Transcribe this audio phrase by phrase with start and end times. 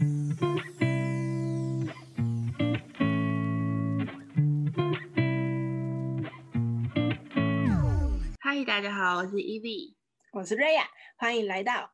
[0.00, 0.06] 嗨，
[8.64, 9.94] 大家好，我是 Ev。
[10.32, 11.92] 我是瑞亚，欢迎来到。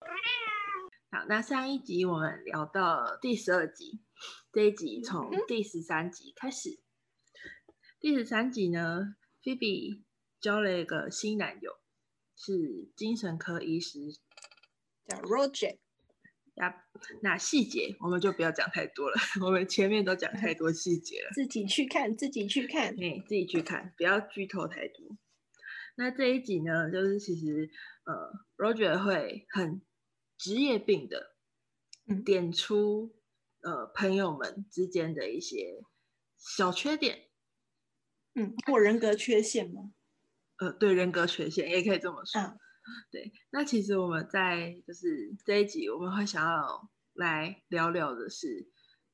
[1.11, 4.01] 好，那上一集我们聊到第十二集，
[4.53, 6.79] 这一集从第十三集开始。
[7.99, 10.05] 第十三集呢，Phoebe
[10.41, 11.73] 交了一个新男友，
[12.37, 13.99] 是精神科医师，
[15.09, 15.79] 叫 Roger。
[16.57, 16.75] 呀，
[17.23, 25.17] 那细节我们就不要讲太多了，我们前面都讲太多细节了，自己去看，自己去看，哎，自己去看，不要剧透太多。
[25.97, 27.71] 那这一集呢，就是其实
[28.05, 29.83] 呃，Roger 会很
[30.39, 31.37] 职业病的
[32.25, 33.15] 点出
[33.63, 35.83] 呃朋友们之间的一些
[36.39, 37.29] 小缺点，
[38.35, 39.93] 嗯，或人格缺陷吗？
[40.59, 42.41] 呃，对，人格缺陷也可以这么说。
[43.11, 48.69] 对，那其实我们在就是这一集我们会想要来聊聊的是，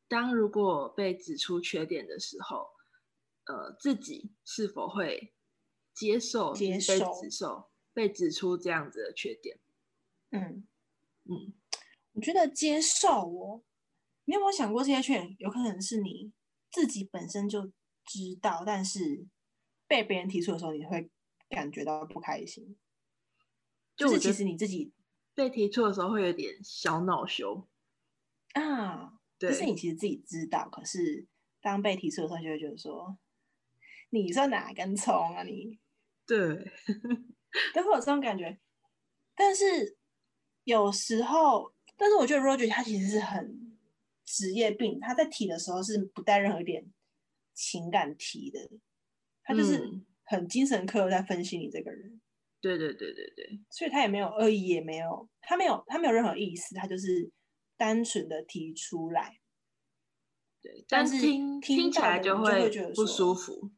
[0.09, 2.67] 当如果被指出缺点的时候，
[3.45, 5.33] 呃，自己是否会。
[5.95, 9.59] 接受接受被指受被指出这样子的缺点，
[10.31, 10.67] 嗯
[11.25, 11.53] 嗯，
[12.13, 13.63] 我觉得接受哦，
[14.25, 16.33] 你有没有想过这些缺点有可能是你
[16.71, 17.67] 自己本身就
[18.07, 19.27] 知道，但是
[19.87, 21.11] 被别人提出的时候，你会
[21.51, 22.75] 感觉到不开心。
[24.03, 24.93] 就是其实你自己
[25.35, 27.69] 被提出的时候会有点小恼羞
[28.55, 31.27] 啊，对，就是你其实自己知道，可是
[31.61, 33.19] 当被提出的时候，就会觉得说，
[34.11, 35.79] 你算哪根葱啊你？
[36.27, 36.39] 对，
[37.75, 38.59] 都会有这种感觉，
[39.35, 39.97] 但是
[40.65, 43.77] 有时候，但是我觉得 Roger 他其实是很
[44.25, 46.93] 职业病，他在提的时候是不带任何一点
[47.55, 48.71] 情感提的，
[49.43, 52.21] 他就是很精神科在分析你这个人。
[52.63, 57.31] 对对对对对，所以他也没有恶意，也没有他没有他没有任何意思，他就是
[57.77, 59.39] 单纯的提出来。
[60.63, 63.71] 对，但是听听起来就会觉得不舒服。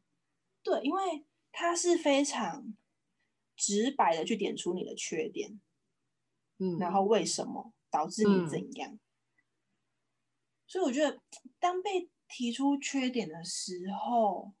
[0.63, 1.25] 对，因为。
[1.57, 2.75] 他是非常
[3.55, 5.61] 直白的去点出你的缺点，
[6.57, 8.99] 嗯，然后为什么导致你怎样？
[10.67, 11.21] 所以我觉得，
[11.57, 14.53] 当被提出缺点的时候，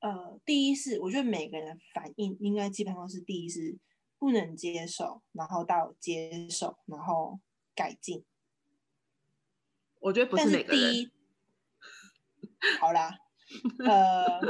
[0.00, 3.76] 呃，第一是我觉得每个人的反应应该基本上是第一是
[4.18, 7.40] 不能接受，然后到接受，然后
[7.74, 8.24] 改进。
[10.00, 11.10] 我觉得不是每个人。
[12.80, 13.18] 好啦，
[13.84, 14.40] 呃。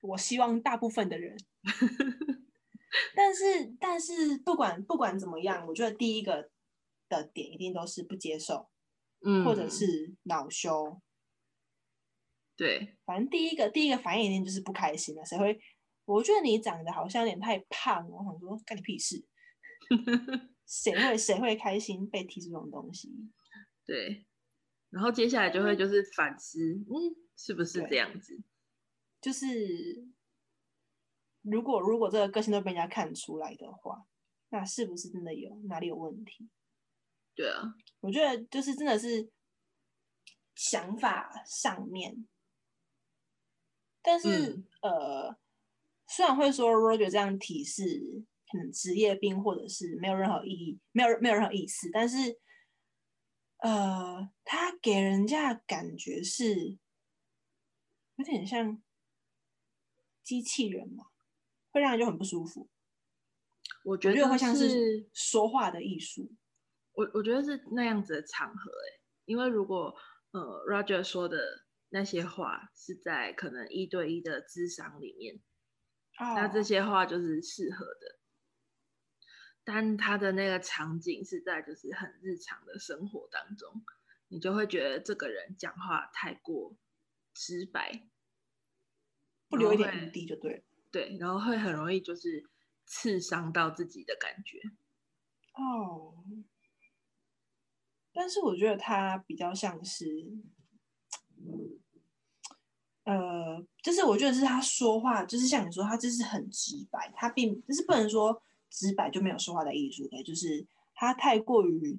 [0.00, 1.36] 我希望大部分的人，
[3.16, 6.50] 但是但是不管不管怎么样，我觉得第一个
[7.08, 8.68] 的点一定都是不接受，
[9.26, 11.00] 嗯，或者是恼羞，
[12.58, 15.24] 对，反正第一个第一个反应一定就是不开心的。
[15.24, 15.58] 谁会？
[16.04, 19.24] 我觉得你长得好像有点太胖，我想说干你屁事，
[20.66, 23.08] 谁会谁会开心被提出这种东西？
[23.86, 24.26] 对，
[24.90, 28.42] 然后接下来就会就是反思，嗯，是不是这样子？
[29.20, 30.08] 就是，
[31.42, 34.04] 如果如果这个个性都被人家看出来的话，
[34.48, 36.48] 那是不是真的有哪里有问题？
[37.36, 39.30] 对啊，我觉得就是真的是
[40.54, 42.26] 想法上面，
[44.08, 45.36] 但是呃，
[46.06, 52.40] 虽然会说 Roger 这样提示可能职业病或者是没有任何意义，没有没有任何意思，但是
[53.58, 56.78] 呃，他给人家感觉是
[58.16, 58.82] 有点像。
[60.24, 61.06] 机器人嘛，
[61.70, 62.68] 会让人就很不舒服。
[63.82, 66.30] 我觉得会像是说话的艺术。
[66.92, 69.96] 我我觉得是那样子的场合，哎，因为如果
[70.32, 71.38] 呃，Roger 说的
[71.90, 75.40] 那些话是在可能一对一的智商里面，
[76.18, 78.18] 那这些话就是适合的。
[79.64, 83.84] 但他的那个场景是在就是很日常的生活当中，
[84.28, 86.76] 你就会觉得这个人讲话太过
[87.34, 88.08] 直白。
[89.48, 90.62] 不留一点余地就对了。
[90.90, 92.44] 对，然后会很容易就是
[92.84, 94.58] 刺伤到自己的感觉。
[95.54, 96.24] 哦，
[98.12, 100.06] 但是我觉得他比较像是，
[103.04, 111.98] 呃，就是我觉得是他说话，就是像你说，他就是很直白，他并就是不能说直白就没有说话的艺术的，就是他太过于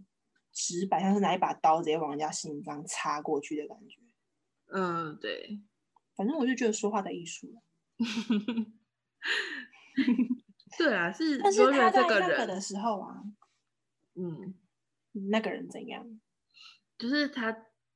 [0.52, 3.98] 直白，像是拿一把刀直接往人家心脏插过去的感觉。
[4.72, 5.60] 嗯，对。
[6.16, 7.60] 反正我就觉得说话的艺术
[10.78, 11.40] 对啊，是。
[11.40, 13.24] 但是他在那个的时候啊，
[14.16, 14.54] 嗯，
[15.30, 16.20] 那个人怎样？
[16.98, 17.52] 就是他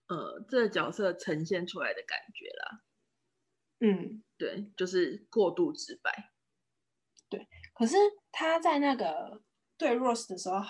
[0.08, 2.84] 呃，这个角色呈现出来的感觉啦。
[3.80, 6.32] 嗯，对，就是过度直白。
[7.30, 7.96] 对，可是
[8.32, 9.42] 他在那个
[9.78, 10.62] 对 Rose 的时候，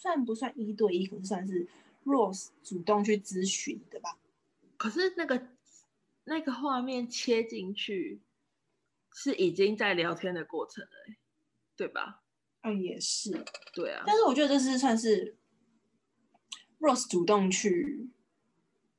[0.00, 1.68] 算不算一对一，可是算是
[2.04, 4.18] Rose 主动去咨询的吧？
[4.76, 5.48] 可是那个
[6.24, 8.22] 那个画面切进去，
[9.12, 10.90] 是已经在聊天的过程了，
[11.76, 12.22] 对吧？
[12.62, 13.30] 嗯，也是，
[13.74, 14.02] 对啊。
[14.06, 15.36] 但是我觉得这是算是
[16.82, 18.10] Rose 主动去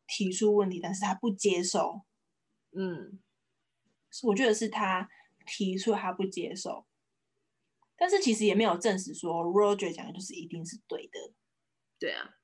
[0.08, 2.02] 提出问题，但是他不接受。
[2.72, 3.20] 嗯，
[4.24, 5.10] 我觉得是他
[5.46, 6.88] 提出他不接受，
[7.98, 11.34] 但是其实也没有证实说 Roger 讲的就是一定是对的。
[12.00, 12.36] 对啊，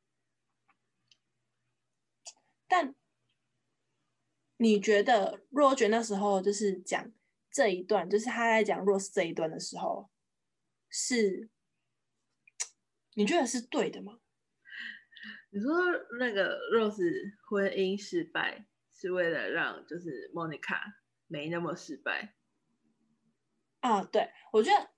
[2.68, 2.94] 但。
[4.62, 7.13] 你觉得 Roger 那时候就是讲
[7.50, 10.09] 这一段，就是他在讲 Rose 这一段的时候，
[10.89, 11.50] 是
[13.13, 14.19] 你觉得是对的吗？
[15.51, 15.69] 你说
[16.19, 20.79] 那个 Rose 婚姻失败是为了让就是 Monica
[21.27, 22.35] 没那么失败？
[23.79, 24.89] 啊，对，我觉得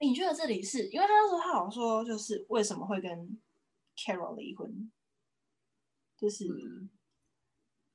[0.00, 3.40] 你觉得这里是因为他那时候他好像说就是为什么会跟
[3.96, 4.90] Carol 离婚，
[6.16, 6.46] 就是。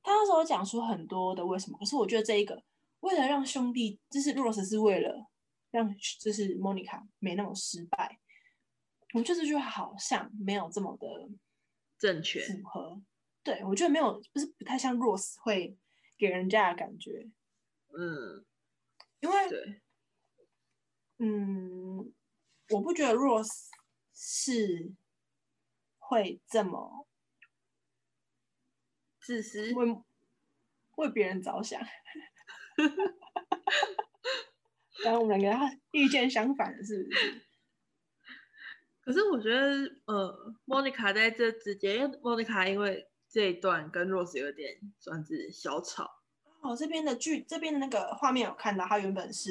[0.02, 2.64] 他那时候讲出很多的为什么，可是我觉得这一个
[3.00, 5.26] 为了让兄弟，就是 Rose 是为了
[5.70, 8.18] 让就是 Monica 没那么失败，
[9.12, 11.06] 我觉得这句话好像没有这么的
[12.00, 13.00] 正确符合。
[13.44, 15.76] 对我觉得没有，不是不太像 Rose 会
[16.18, 17.30] 给人家的感觉。
[17.96, 18.44] 嗯，
[19.20, 19.80] 因为对，
[21.18, 22.12] 嗯，
[22.70, 23.68] 我不觉得 Rose
[24.14, 24.92] 是
[25.98, 27.06] 会这么。
[29.22, 30.02] 自私，为
[30.96, 31.80] 为别人着想。
[35.04, 37.42] 然后我们两个意见相反，是不是？
[39.10, 46.08] 可是我觉得，呃，莫妮卡在这之间，因为莫妮卡因为这一段跟 Rose 有点算是小吵。
[46.60, 49.50] 哦，这边的剧，这边的那个画面有看到，他原本是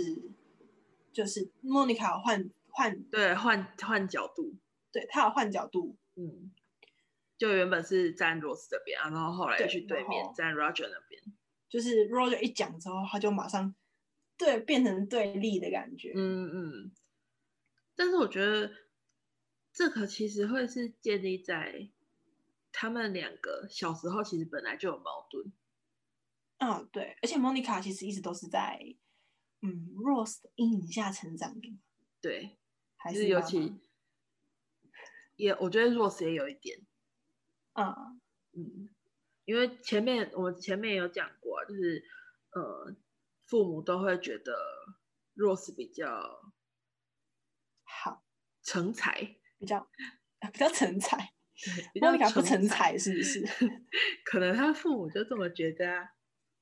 [1.12, 4.56] 就是莫妮卡换换对换换角度，
[4.94, 6.54] 对他有换角度，嗯。
[7.38, 11.22] 就原本是站 Rose 这边啊，然后后来去对面站 Roger 那边。
[11.68, 13.76] 就是 Roger 一讲之后，他就马上
[14.38, 16.14] 对变成对立的感觉。
[16.16, 16.92] 嗯嗯。
[17.98, 18.72] 但是我觉得
[19.72, 21.90] 这个其实会是建立在
[22.72, 25.52] 他们两个小时候其实本来就有矛盾。
[26.58, 27.18] 嗯，对。
[27.22, 28.80] 而且 Monica 其实一直都是在
[29.62, 31.80] 嗯 Rose 的阴影下成长的。
[32.22, 32.58] 对。
[32.98, 33.80] 还是尤其
[35.38, 36.86] 也，我觉得 Rose 也有一点。
[37.74, 38.20] 嗯
[38.52, 38.90] 嗯，
[39.46, 42.04] 因为前面我前面有讲过，就是
[42.52, 42.94] 呃，
[43.46, 44.54] 父母都会觉得
[45.38, 46.52] Rose 比较
[47.84, 48.26] 好
[48.64, 49.80] 成才，比较
[50.52, 51.18] 比较成才，
[51.94, 53.46] 对， 比较不成才是不是？
[54.26, 56.10] 可能他父母就这么觉得啊。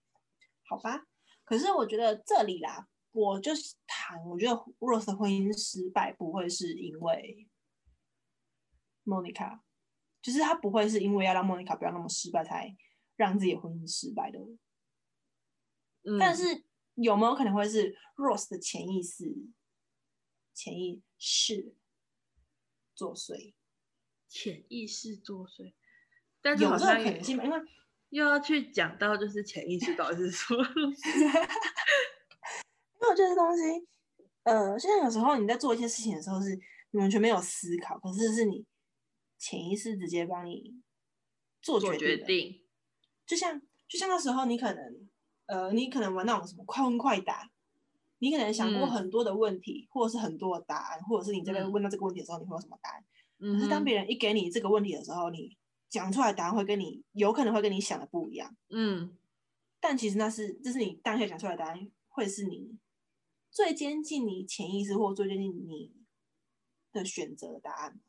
[0.67, 1.07] 好吧，
[1.45, 7.47] 可是我觉得这里啦，我就是谈，我觉得 Rose 的婚姻失败不会是因为
[9.05, 9.61] Monica。
[10.19, 12.75] 就是他不会是因为要让莫妮卡不要那么失败才
[13.15, 14.39] 让自己的婚姻失败的，
[16.19, 16.65] 但是
[16.95, 19.23] 有没有可能会是 Rose 的潜意识、
[20.53, 21.73] 潜意识
[22.97, 23.53] 作祟？
[24.27, 25.73] 潜意识作祟，
[26.41, 27.43] 但有这个可能性吗？
[27.45, 27.59] 因为
[28.09, 30.61] 又要去讲到就是潜意识到底是什么？
[32.99, 33.87] 因为这些东西，
[34.43, 36.59] 呃，现在有时候你在做一些事情的时候是
[36.91, 38.65] 你完全没有思考，可是是你。
[39.39, 40.81] 潜意识直接帮你
[41.61, 42.65] 做决定，
[43.27, 45.07] 就像就像那时候你可能
[45.45, 47.47] 呃，你可能玩那种什么快问快答，
[48.19, 53.03] 你可能想过很多的问题，或者是很多的答案，或者是你这个问到这个问题的时候，你会有什么答案？
[53.39, 55.55] 可是当别人一给你这个问题的时候，你
[55.89, 58.57] 讲出来答案会跟你有可能会跟你想的不一样。
[58.69, 59.15] 嗯，
[59.79, 62.77] 但其实那是这是你当下讲出来的答案，会是你
[63.51, 65.91] 最接近你潜意识或最接近你
[66.91, 67.99] 的选择的答案。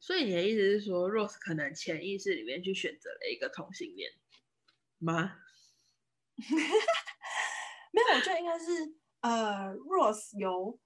[0.00, 4.12] 所以你的意思是说，Rose 可能潜意识里面去选择了一个同性恋
[4.98, 5.36] 吗？
[7.96, 10.78] 没有，我觉得应该是呃，Rose 有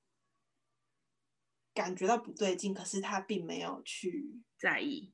[1.75, 5.12] 感觉到不对劲，可是他并没有去在意，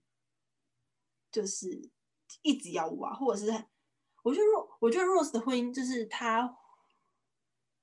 [1.30, 1.90] 就是
[2.42, 3.46] 一直要挖，或者是
[4.22, 6.56] 我觉得 Rose，我觉得 Rose 的婚姻就是他，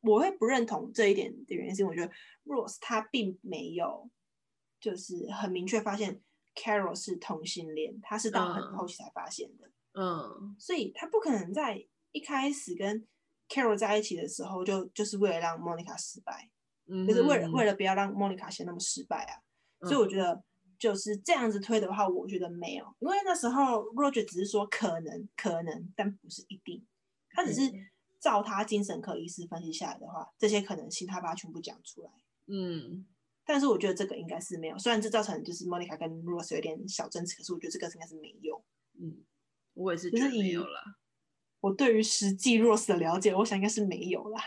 [0.02, 2.14] 我会不认同这一点的原因是，我觉得
[2.46, 4.10] Rose 他并没有。
[4.80, 6.22] 就是很明确发现
[6.54, 9.72] Carol 是同性恋，他是到很后期才发现的。
[9.94, 13.08] 嗯，所以他不可能在一开始跟
[13.54, 16.50] Carol 在一起的时候就就是为了让 Monica 失败，
[16.88, 19.38] 嗯就是为了为了不要让 Monica 先那么失败啊。
[19.88, 20.44] 所以我觉得
[20.80, 26.84] 就是这样子推的话，我觉得没有，因为那时候 Roger 只是说可能可能，但不是一定。
[27.30, 27.72] 他只是
[28.20, 32.10] 照他精神科医师分析下来的话，这些可能性他把它全部讲出来。
[32.48, 33.06] 嗯。
[33.46, 38.64] 但是我觉得这个应该是没有，虽然这造成就是 Monica 跟 Rose 有点小争执，可是我觉得这个应该是没有。
[38.98, 39.26] 嗯，
[39.74, 40.82] 我也是觉得没有了。
[41.64, 44.44] 我对于实际 Rose 的了解，我想应该是没有啦。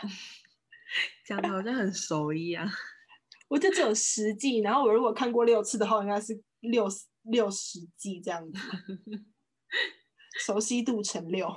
[1.25, 2.69] 讲的好像很熟一样。
[3.49, 6.87] 我就只有十季，然后我如果看过六次的话，应该是六
[7.23, 8.59] 六十季这样子，
[10.45, 11.47] 熟悉度乘六。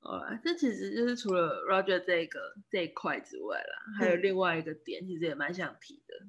[0.00, 2.38] 哦，这其实就是除了 Roger 这个
[2.68, 6.26] 这一块之外啦，还有另外一个点，其实也蛮想提的，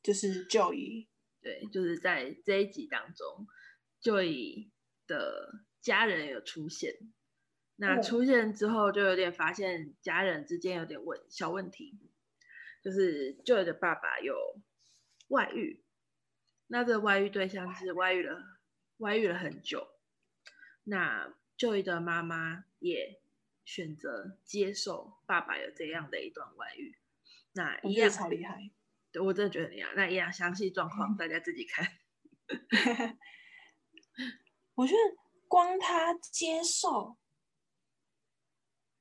[0.00, 1.08] 就是 Joey。
[1.42, 3.48] 对，就是在这一集当中
[4.00, 4.70] ，Joey
[5.08, 6.94] 的家人有出现。
[7.76, 11.98] 那出现之后，就有点发现家人之间有点问小问题，
[12.82, 14.60] 就是 Joey 的爸爸有
[15.28, 15.82] 外遇，
[16.66, 18.58] 那这个外遇对象是外遇了，
[18.98, 19.88] 外遇了很久。
[20.84, 23.22] 那 Joey 的妈妈也
[23.64, 26.98] 选择接受爸爸有这样的一段外遇，
[27.52, 28.70] 那一样超厉害，
[29.10, 29.94] 对我真的觉得很厉害。
[29.96, 31.96] 那一样详细状况大家自己看。
[34.74, 34.98] 我觉得
[35.50, 37.18] 光他接受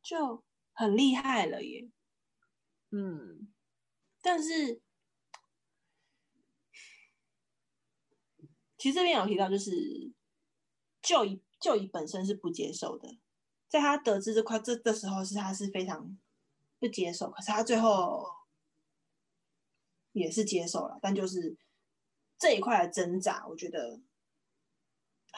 [0.01, 1.87] 就很厉害了耶。
[2.89, 3.53] 嗯，
[4.21, 4.81] 但是
[8.77, 10.11] 其实这边有提到，就是
[11.01, 11.41] 就以。
[11.61, 13.19] 就以本身是不接受的，
[13.67, 16.17] 在他得知这块这的时候，是他是非常
[16.79, 17.29] 不接受。
[17.29, 18.25] 可是他最后
[20.13, 21.57] 也是接受了，但就是
[22.37, 23.99] 这一块的挣扎，我觉得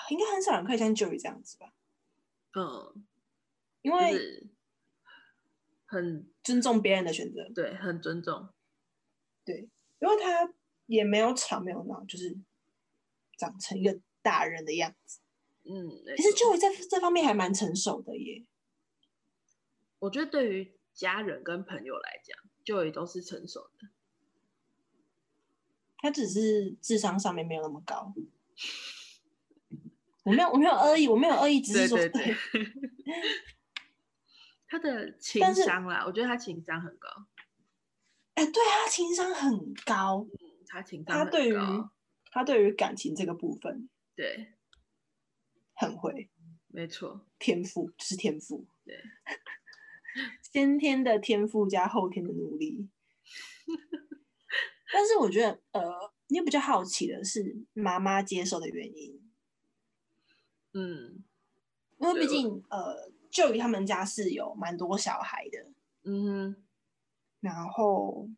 [0.10, 1.74] 应该很少人可以像 Joey 这样子吧。
[2.54, 3.06] 嗯，
[3.82, 4.50] 因为
[5.86, 8.50] 很尊重别人的选择，对，很尊重。
[9.46, 9.70] 对，
[10.00, 10.54] 因为他
[10.86, 12.38] 也没有吵，没有闹，就是
[13.38, 15.20] 长成一个大人的样子。
[15.64, 18.46] 嗯，其实 Joey 在这方面还蛮成熟的耶。
[20.00, 23.90] 我觉得对于家人跟朋友来讲，Joey 都是成熟的。
[25.98, 28.14] 他只是智商上面没有那么高。
[30.24, 32.12] 我没有，我没有恶意，我没有恶意，只是说对。
[34.68, 37.10] 他的情商啦，我觉得他情商很高。
[38.36, 40.26] 哎，对他情商很高。
[40.32, 41.56] 嗯，他情商他对于
[42.32, 44.54] 他对于感情这个部分，对。
[45.74, 46.30] 很会，
[46.68, 48.96] 没错，天赋就是天赋，对，
[50.54, 52.88] 先天的天赋加后天的努力。
[54.94, 59.21] 但是我觉得，呃，你比较好奇的是妈妈接受的原因。
[60.74, 61.24] 嗯，
[61.98, 65.68] 因为毕竟，呃，就于他们家是有蛮多小孩的，
[66.04, 66.56] 嗯，
[67.40, 68.30] 然后，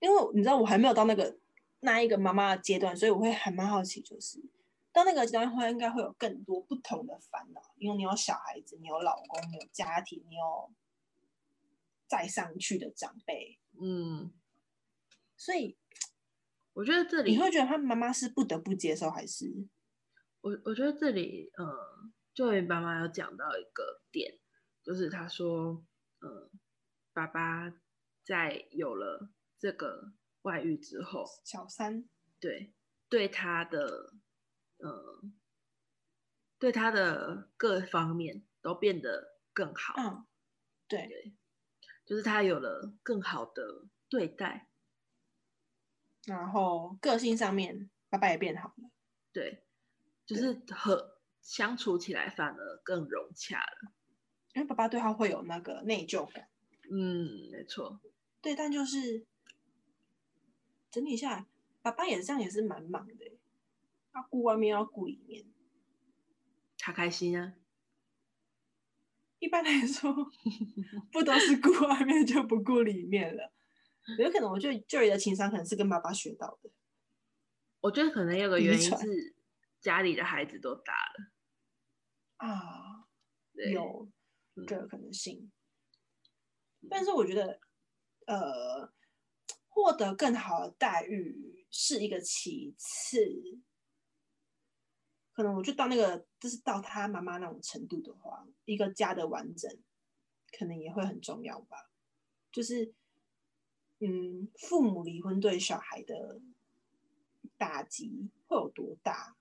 [0.00, 1.38] 因为你知道我还没有到那个
[1.80, 4.42] 那一个妈妈的阶段，所以我会还蛮好奇，就是。
[4.92, 10.70] 到那个阶段会应该会有更多不同的烦恼，因为你有小孩子，你有老公，你有家庭，你有
[12.06, 14.32] 再上去的长辈，嗯，
[15.36, 15.76] 所以
[16.74, 19.66] 我觉得这里你会觉得他妈妈是不得不接受，还是
[20.44, 24.38] 我我觉得这里，呃，就位妈妈有讲到一个点，
[24.82, 25.82] 就是他说，
[26.20, 26.50] 呃，
[27.14, 27.72] 爸爸
[28.22, 32.06] 在有了这个外遇之后，小三
[32.38, 32.74] 对
[33.08, 34.14] 对他的。
[34.76, 35.32] 嗯，
[36.58, 39.94] 对他的各方面都变得更好。
[39.96, 40.26] 嗯，
[40.88, 41.34] 对，
[42.04, 44.68] 就是他有了更好的对待，
[46.26, 48.90] 然后个性上面，爸爸也变好了。
[49.32, 49.63] 对，
[50.26, 53.92] 就是和相处起来反而更融洽了。
[54.54, 56.48] 因为爸爸对他会有那个内疚感。
[56.90, 58.00] 嗯，没错。
[58.40, 59.26] 对，但就是
[60.90, 61.46] 整体下来，
[61.82, 63.14] 爸爸也这样，也是蛮忙的。
[64.12, 65.44] 他顾外面要顾里面，
[66.78, 67.54] 他开心啊。
[69.40, 70.14] 一般来说，
[71.10, 73.52] 不都是顾外面就不顾里面了？
[74.18, 76.70] 有可能，我觉得 Joey 的情商可能是跟爸爸学到的。
[77.80, 79.33] 我觉得可能有个原因是
[79.84, 81.30] 家里的孩子都大了
[82.38, 83.06] 啊，
[83.70, 84.10] 有
[84.66, 85.52] 这个可能性。
[86.88, 87.60] 但是我觉得，
[88.26, 88.90] 呃，
[89.68, 93.60] 获得更好的待遇是一个其次。
[95.34, 99.70] 可能我就到那个，就是到他妈妈那种程度的话，一个家的完整，
[100.58, 101.90] 可能也会很重要吧。
[102.50, 102.94] 就是，
[103.98, 106.40] 嗯，父母离婚对小孩的
[107.58, 109.36] 打击会有多大？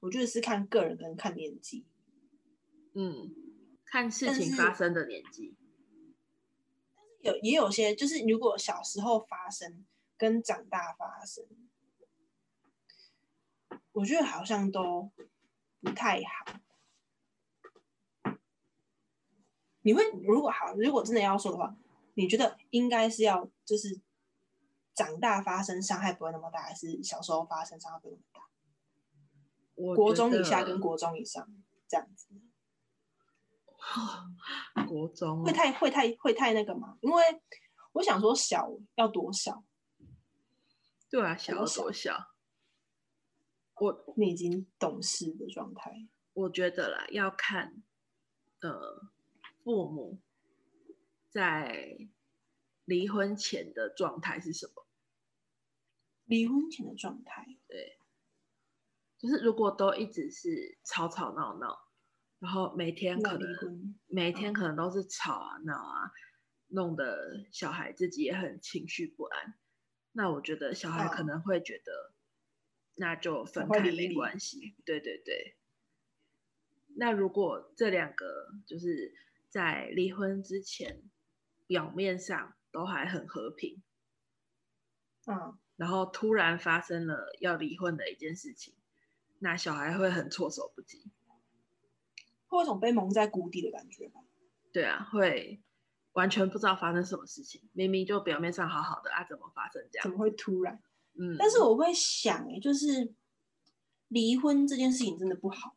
[0.00, 1.86] 我觉得是看个人跟看年纪。
[2.94, 3.34] 嗯，
[3.84, 5.54] 看事情发生的年纪。
[6.94, 9.84] 但是有也有些，就是如果小时候发生
[10.16, 11.44] 跟长大发生。
[13.92, 15.10] 我觉得好像都
[15.80, 16.60] 不太好。
[19.80, 21.74] 你会如果好，如果真的要说的话，
[22.12, 23.98] 你觉得应该是要就是
[24.94, 28.40] 长大发生伤害不会那么大，还是小时候发生伤害不会那么大？
[29.76, 31.46] 国中以下跟国中以上
[31.86, 32.28] 这样子。
[34.88, 36.98] 国中会太会太会太那个吗？
[37.00, 37.22] 因为
[37.92, 39.64] 我想说小要多小？
[41.08, 42.32] 对啊，小要多小？
[43.76, 46.08] 我你已经懂事的状态。
[46.32, 47.82] 我觉得啦，要看
[48.60, 49.10] 呃
[49.62, 50.20] 父母
[51.30, 52.08] 在
[52.84, 54.86] 离婚前的状态是什么。
[56.24, 57.98] 离婚前的状态，对，
[59.18, 61.84] 就是如果都一直是吵吵闹闹。
[62.38, 66.12] 然后每天可能每天可能都是吵啊闹啊，
[66.68, 69.54] 弄得小孩自己也很情绪不安。
[70.12, 72.12] 那我觉得小孩可能会觉得，
[72.96, 74.76] 那就分开没关系。
[74.84, 75.56] 对对对。
[76.98, 79.14] 那如果这两个就是
[79.48, 81.02] 在离婚之前，
[81.66, 83.82] 表面上都还很和平，
[85.26, 88.75] 嗯，然后突然发生了要离婚的一件事情，
[89.38, 91.10] 那小孩会很措手不及。
[92.48, 94.20] 会有种被蒙在鼓底的感觉吧？
[94.72, 95.60] 对啊，会
[96.12, 100.02] 完全不知道发生什么事情，明明就表面上好好的啊，怎么发生这样？
[100.04, 100.80] 怎么会突然？
[101.18, 103.14] 嗯，但是我会想，哎，就是
[104.08, 105.76] 离婚这件事情真的不好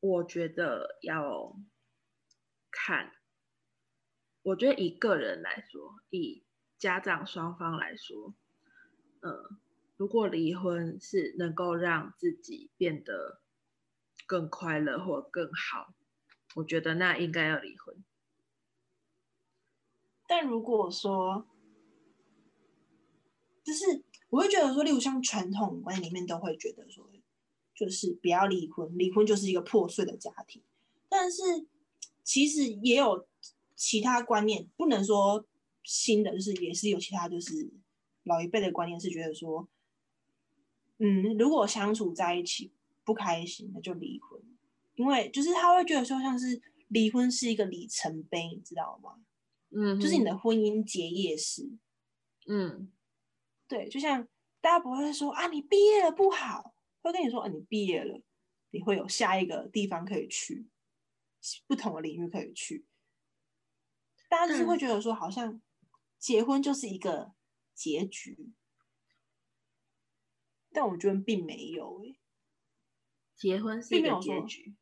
[0.00, 1.56] 我觉得要
[2.70, 3.12] 看，
[4.42, 6.44] 我觉得以个人来说，以
[6.76, 8.34] 家长双方来说，
[9.20, 9.60] 嗯，
[9.96, 13.40] 如果离婚是能够让自己变得。
[14.24, 15.92] 更快乐或更好，
[16.54, 18.02] 我觉得那应该要离婚。
[20.26, 21.46] 但如果说，
[23.62, 27.06] 就是我会觉得说，例如像传统观念里面都会觉得说，
[27.74, 30.62] 就是不要离婚，离婚就是一个破碎的家庭。
[31.10, 31.42] 但是
[32.22, 33.26] 其实也有
[33.74, 35.44] 其他观念，不能说
[35.82, 37.70] 新的，就是也是有其他，就是
[38.22, 39.68] 老一辈的观念是觉得说，
[41.02, 42.70] 嗯，如果相处在一起。
[43.04, 44.40] 不开心，那就离婚，
[44.94, 49.20] 因为就是他会觉得说，像是离婚是一个里程碑，你知道吗？
[49.70, 51.68] 嗯，就是你的婚姻结业式。
[52.46, 52.92] 嗯，
[53.66, 54.28] 对，就像
[54.60, 58.22] 大家不会说啊，你毕业了不好，会跟你说啊，你毕业了，
[58.70, 60.64] 你会有下一个地方可以去，
[61.66, 62.86] 不同的领域可以去。
[64.28, 65.60] 大家就是会觉得说，好像
[66.20, 67.32] 结婚就是一个
[67.74, 68.52] 结局，
[70.72, 72.18] 但我觉得并没有哎。
[73.34, 74.76] 结婚是一个结局，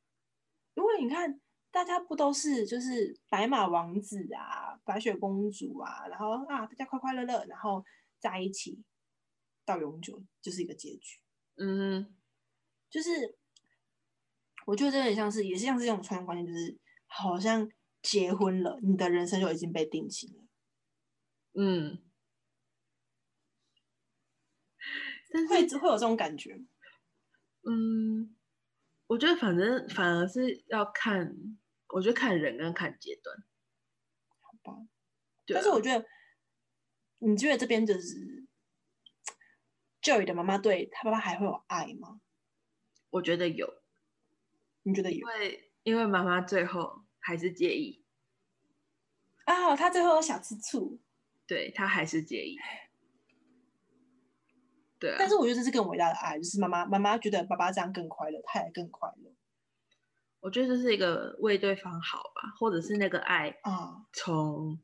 [0.75, 7.83] 因为你看，大家不都是就是白马王子啊、白雪公主啊，然后啊，大家快快乐乐，然后
[8.19, 8.83] 在一起
[9.65, 11.21] 到永久，就是一个结局。
[11.57, 12.15] 嗯，
[12.91, 13.39] 就是
[14.67, 17.67] 我觉得这很像是，也是像是这种传统观念，就是好像
[18.03, 20.45] 结婚了，你的人生就已经被定型了。
[21.55, 22.03] 嗯，
[25.49, 26.61] 会会有这种感觉，
[27.63, 28.37] 嗯。
[29.07, 31.35] 我觉得反正反而是要看，
[31.89, 33.37] 我觉得看人跟看阶段，
[34.39, 34.87] 好吧。
[35.49, 36.07] 但是我觉得，
[37.19, 38.47] 你觉得这边就是
[40.01, 42.21] Joey 的妈妈对他爸爸还会有爱吗？
[43.11, 43.83] 我觉得有。
[44.85, 45.19] 你觉得有？
[45.19, 48.05] 因为因为妈妈最后还是介意。
[49.47, 51.01] 啊，他最后有小吃醋。
[51.49, 52.57] 对他还是介意。
[55.01, 59.33] 对，但是我觉得这是更伟大的爱，就是妈妈妈妈觉得爸爸这样更快乐，他也更快乐。
[60.41, 64.79] 我觉得这是一个为对方好吧，或者是那个爱啊，从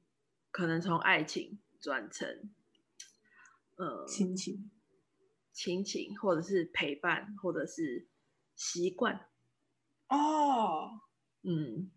[0.51, 2.27] 可能从爱情转成
[3.77, 4.71] 呃亲情、
[5.53, 8.09] 亲情，或者是陪伴，或者是
[8.55, 9.29] 习惯。
[10.09, 11.01] 哦，
[11.43, 11.91] 嗯，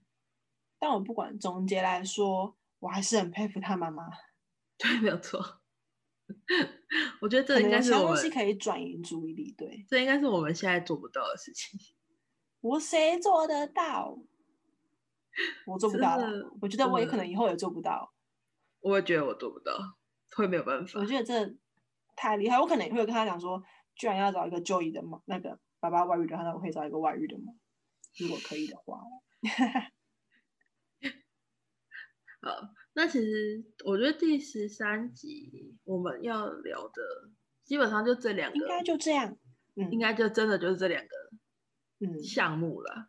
[0.78, 4.04] 但我不管总结来说，我还是很佩服他妈妈。
[4.78, 5.59] 对，没有错。
[7.22, 11.80] 我觉得这应该是我们可以转移注意力，对，这应该是我们现在做不到的事情。
[12.62, 14.18] 我谁做得到？
[15.66, 16.18] 我做不到。
[16.62, 18.14] 我觉得我也可能以后也做不到。
[18.82, 19.78] 我也觉得我做不到，
[20.36, 21.00] 会没有办法。
[21.00, 21.56] 我觉得这
[22.16, 23.64] 太厉害，我可能也会跟他讲说，
[23.96, 27.54] 居然要找一个就医的嘛，那个爸爸外遇的话，那我会找一个外遇的嘛，
[28.18, 29.00] 如果可以的话。
[32.42, 32.79] 好。
[32.94, 37.30] 那其实我觉得第十三集我们要聊的
[37.64, 39.38] 基本上就这两个，应该就这样，
[39.76, 41.16] 嗯，应该就真的就是这两个，
[42.00, 43.08] 嗯，项目了，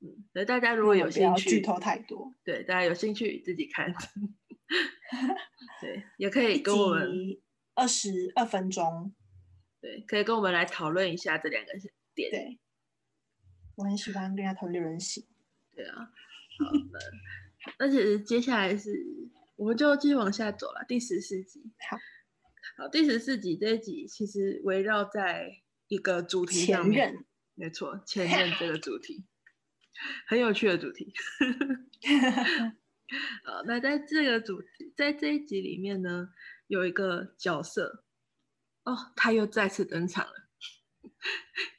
[0.00, 3.94] 嗯，所以大家如果有兴趣，剧透太多， 对，大家有兴趣自己看，
[5.80, 7.08] 对，也可以跟我们
[7.74, 9.14] 二十二分钟，
[9.80, 11.72] 对，可以跟我们来讨论一下这两个
[12.14, 12.58] 点，对，
[13.76, 15.24] 我很喜欢跟人家讨论人性，
[15.76, 16.10] 对啊，
[16.58, 16.98] 好的。
[17.78, 18.90] 而且接下来是，
[19.56, 21.62] 我们就继续往下走了，第十四集。
[21.88, 21.98] 好，
[22.78, 29.26] 好，第十四集这一集其实围绕在一个主题上面，没错，前任这个主题，
[30.26, 31.12] 很有趣的主题。
[33.44, 36.28] 呃，那在这个主题，在这一集里面呢，
[36.68, 38.04] 有一个角色，
[38.84, 40.32] 哦，他又再次登场了，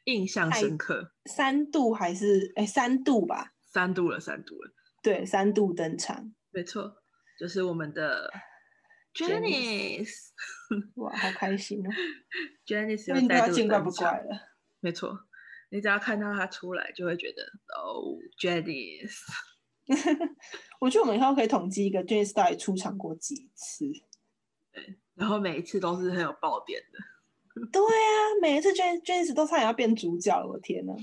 [0.04, 1.14] 印象深刻。
[1.26, 3.54] 三度还是哎，三度吧？
[3.66, 4.74] 三度了，三度了。
[5.02, 6.98] 对，三度登场，没错，
[7.40, 8.32] 就是我们的
[9.14, 10.30] Janice。
[10.96, 11.90] 哇，好开心哦！
[12.66, 14.50] Janice 又再度登场了。
[14.80, 15.28] 没错，
[15.70, 17.44] 你只要看到他出来，就会觉得
[17.76, 19.22] 哦，Janice。
[20.80, 23.86] 我觉得我们以后可以统计一个 Janice 到底出场过几次。
[24.72, 27.00] 对，然后每一次都是很有爆点的。
[27.72, 30.94] 对啊，每一次 Janice Janice 都差点要变主角了，我天呐！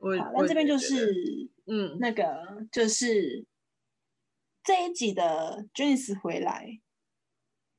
[0.00, 3.46] 好，那这边就是，嗯，那个就是
[4.62, 6.80] 这一集的 Janice 回来，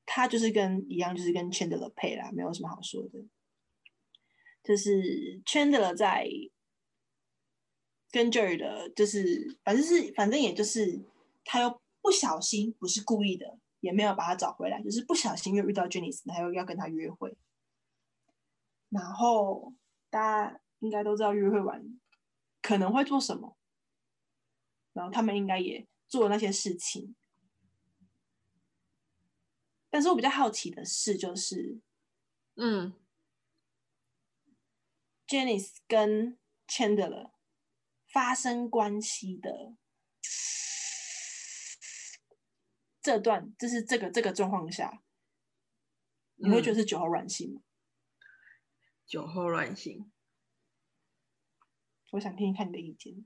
[0.05, 3.25] 他就是跟一样，就是跟 Chandler 配啦，没有什么好说的。
[4.63, 6.27] 就是 Chandler 在
[8.11, 11.01] 跟 Jerry 的，就是反正是反正也就是
[11.43, 17.35] 他又不小心，不是故意的，也没有把他找回来，就是不小心又遇到 Janice，他又要跟他约会。
[18.89, 19.73] 然后
[20.11, 21.99] 大家应该都知道约会完。
[22.61, 23.55] 可能会做什么，
[24.93, 27.15] 然后他们应该也做了那些事情，
[29.89, 31.79] 但是我比较好奇的是，就是，
[32.55, 32.93] 嗯
[35.27, 37.31] ，Janice 跟 Chandler
[38.11, 39.75] 发生关系的
[43.01, 45.03] 这段，就是这个这个状况下，
[46.35, 47.61] 你会觉得是酒后乱性吗？
[49.05, 50.11] 酒后乱性。
[52.11, 53.25] 我想听听看你的意见。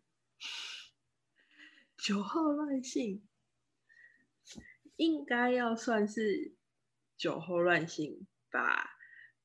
[2.04, 3.26] 酒后乱性
[4.98, 6.54] 应该要算是
[7.16, 8.98] 酒后乱性吧？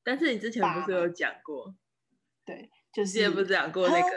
[0.03, 1.73] 但是你之前不是有讲过？
[2.43, 4.09] 对，就是之前不是讲过那个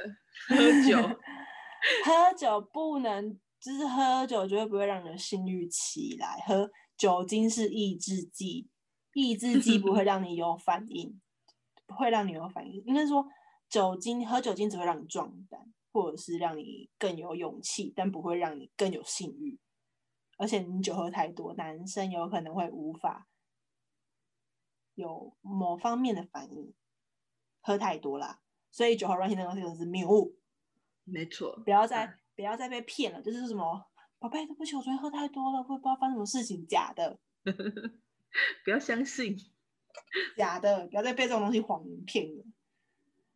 [0.48, 0.56] 喝
[0.90, 0.98] 酒，
[2.04, 6.42] 喝酒不能，就是喝酒绝对不会让人性欲起来。
[6.44, 8.68] 喝酒精是抑制剂，
[9.14, 11.20] 抑制剂不会 让你有反应，
[11.86, 12.82] 不会让你有反应。
[12.86, 13.24] 应该说。
[13.68, 15.58] 酒精喝酒精只会让你壮胆，
[15.92, 19.58] 或者是让你更有勇气，但不会让你更有性欲。
[20.38, 23.28] 而且你酒喝太多，男生有可能会无法
[24.94, 26.74] 有某方面的反应。
[27.64, 28.40] 喝太多啦，
[28.72, 30.36] 所以酒后乱性那个东西就是谬误。
[31.04, 37.20] 没错，不要再不要再被骗了，就是什么宝贝，对不起，我昨天喝太多了，会不知道发生什么事情，假的，
[38.64, 39.36] 不要相信，
[40.36, 42.44] 假的，不要再被这种东西谎言骗了。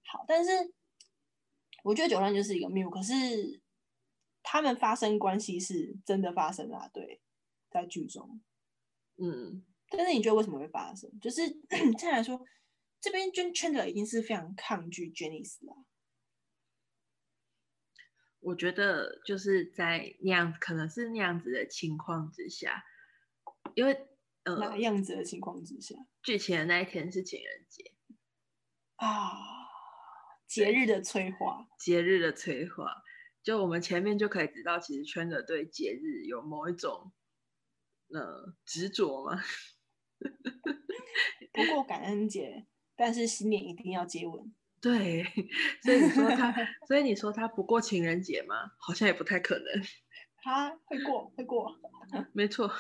[0.05, 0.51] 好，但是
[1.87, 3.63] 我觉得九段就是一个谬，可是
[4.43, 7.23] 他们发生关系是真的发生了，对，
[7.71, 8.41] 在剧中，
[9.19, 11.09] 嗯，但是你觉得为什么会发生？
[11.21, 11.43] 就是
[11.97, 12.45] 这样来说，
[13.01, 15.85] 这边圈圈的已经是非常抗拒 Janice 了。
[18.41, 22.85] 我觉得就是在那样可能是那样子的情况之下，
[23.77, 24.09] 因为
[24.43, 25.95] 呃，哪样子的情况之下？
[26.25, 27.93] 剧情的那一天是情人节
[28.97, 29.66] 啊。
[30.47, 33.03] 节日的催化，节日的催化，
[33.43, 37.13] 就我们前面就可以知道，其实圈的对节日有某一种
[38.09, 39.43] 呃执着嘛。
[41.53, 44.55] 不过感恩节，但是新年一定要接吻。
[44.81, 45.25] 对，
[45.83, 46.55] 所以你说他，
[46.87, 48.73] 所以你说他不过情人节吗？
[48.79, 49.65] 好像也不太可能。
[50.43, 51.77] 他会过，会过。
[52.33, 52.71] 没错，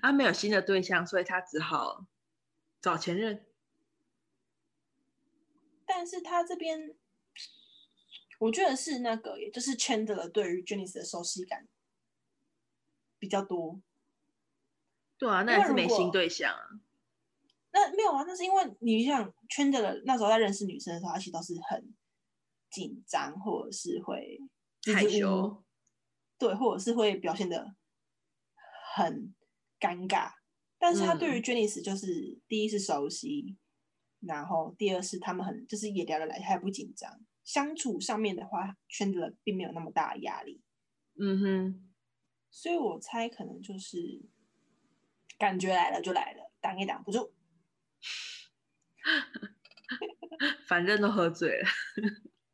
[0.00, 2.06] 他没有新的对象，所以他只好
[2.80, 3.44] 找前任。
[5.96, 6.92] 但是他这边，
[8.40, 11.68] 我觉得是那个，也就是 Chandler 对于 Janice 的熟悉感
[13.16, 13.80] 比较多。
[15.16, 16.80] 对啊，那也是没新对象啊。
[17.70, 21.94] 那没有啊，那是因为你像 Chandler 那时候在认识女生的时候，他其实都是很
[22.72, 24.40] 紧张，或者是会
[24.92, 25.62] 害羞，
[26.36, 27.76] 对，或者是会表现的
[28.96, 29.32] 很
[29.78, 30.32] 尴尬。
[30.76, 33.56] 但是他对于 Janice 就是第一是熟悉。
[34.26, 37.20] 然后第二是他们很就是也聊得来，还不紧张。
[37.44, 40.62] 相处上面的话，圈子并没有那么大的压力。
[41.18, 41.92] 嗯哼，
[42.50, 44.22] 所以我猜可能就是
[45.38, 47.32] 感觉来了就来了，挡也挡不住。
[50.66, 51.68] 反正都喝醉了。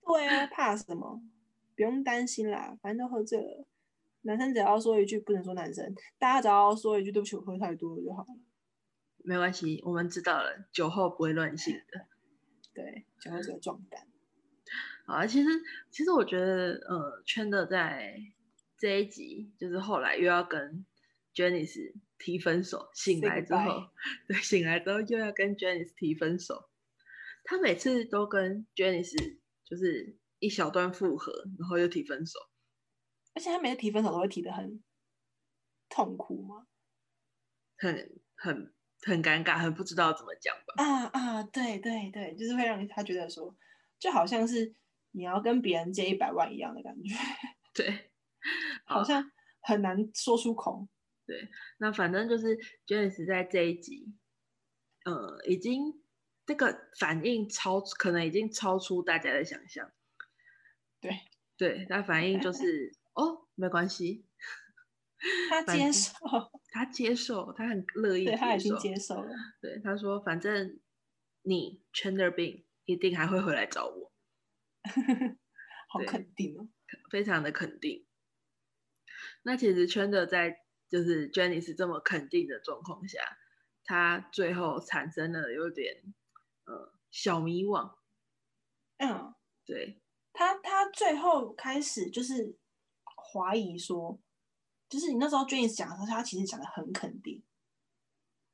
[0.05, 1.23] 对啊，怕什么？
[1.77, 3.65] 不用担心啦，反正都喝醉了。
[4.23, 8.39] 男生只要说一句，不能说男生，大家只要说一句对不起，我喝太多了就好了。
[9.25, 12.07] 没关系，我们知道了，酒后不会乱性的。
[12.75, 14.07] 对，酒后只会壮胆。
[15.07, 15.49] 好啊，其实
[15.91, 18.17] 其实我觉得，呃，圈的在
[18.79, 20.87] 这一集就是后来又要跟
[21.35, 23.89] Janice 提分手，醒来之后，
[24.29, 26.69] 对，醒来之后又要跟 Janice 提分手。
[27.43, 32.39] 他每次都跟 Janice 就是一小段复合，然后又提分手，
[33.35, 34.83] 而且他每次提分手都会提的很
[35.89, 36.67] 痛苦吗？
[37.77, 40.83] 很很很尴尬，很不知道怎么讲吧？
[40.83, 43.57] 啊啊，对对对，就是会让他觉得说，
[43.99, 44.75] 就好像是
[45.13, 47.15] 你要跟别人借一百万一样的感觉。
[47.75, 48.11] 对，
[48.85, 50.89] 好像很难说出口。
[51.27, 54.15] 对，那反正就是 Janice 在这一集，
[55.05, 56.03] 呃，已经
[56.45, 59.93] 这个反应超，可能已经超出大家的想象。
[61.01, 61.21] 对
[61.57, 64.27] 对，他反应就 是哦，没关系。
[65.49, 66.13] 他接受，
[66.71, 69.31] 他接受，他很乐意，对他已经接受了。
[69.61, 70.81] 对，他说：“反正
[71.43, 74.13] 你 Chandler Bing 一定还会回来找我。
[75.91, 76.69] ”好肯定哦，
[77.11, 78.07] 非常的肯定。
[79.43, 80.57] 那其实 Chandler 在
[80.89, 83.19] 就是 Jenny 是这么肯定的状况下，
[83.85, 86.15] 他最后产生了有点
[86.67, 87.97] 呃小迷惘。
[88.99, 89.35] 嗯，
[89.67, 90.01] 对
[90.33, 92.57] 他，他最后开始就是
[93.35, 94.21] 怀疑说。
[94.91, 97.43] 就是你那时候 James 讲的时候，他其实讲的很肯定，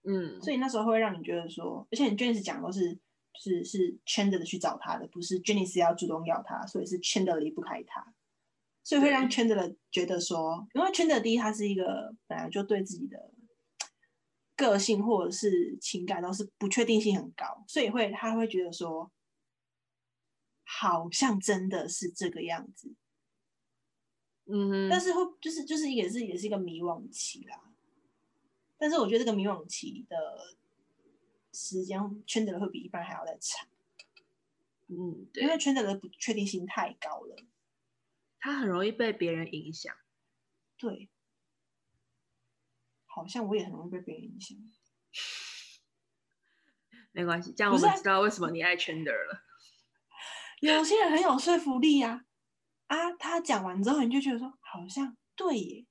[0.04, 2.98] 嗯，所以那时候会让你觉得说，而且你 James 讲都是
[3.34, 8.14] 是是 Chandler 去找他的，不是 James 要主动要他，所以是 Chandler 离不开他，
[8.84, 13.32] 所以会让 Chandler 觉得说，因为 Chandler 第一他是一个本来就对自己的
[14.54, 19.10] 个性或者是情感都是不确定性很高，所以会他会觉得说，
[20.64, 22.94] 好像真的是这个样子。
[24.48, 27.72] 嗯，但是会就是就是也是也是一个迷惘期啦，
[28.78, 30.56] 但是我觉得这个迷惘期的
[31.52, 33.66] 时间圈的会比一般还要再长，
[34.86, 37.36] 嗯，因为圈的的不确定性太高了，
[38.38, 39.92] 他很容易被别人影响，
[40.78, 41.10] 对，
[43.06, 44.56] 好像我也很容易被别人影响，
[47.10, 49.42] 没关系，这样我们知道为什么你爱圈的了，
[50.62, 52.12] 有些人很有说服力呀。
[52.12, 52.24] 啊，
[53.18, 55.86] 他讲完之后，你就觉得说好像对耶。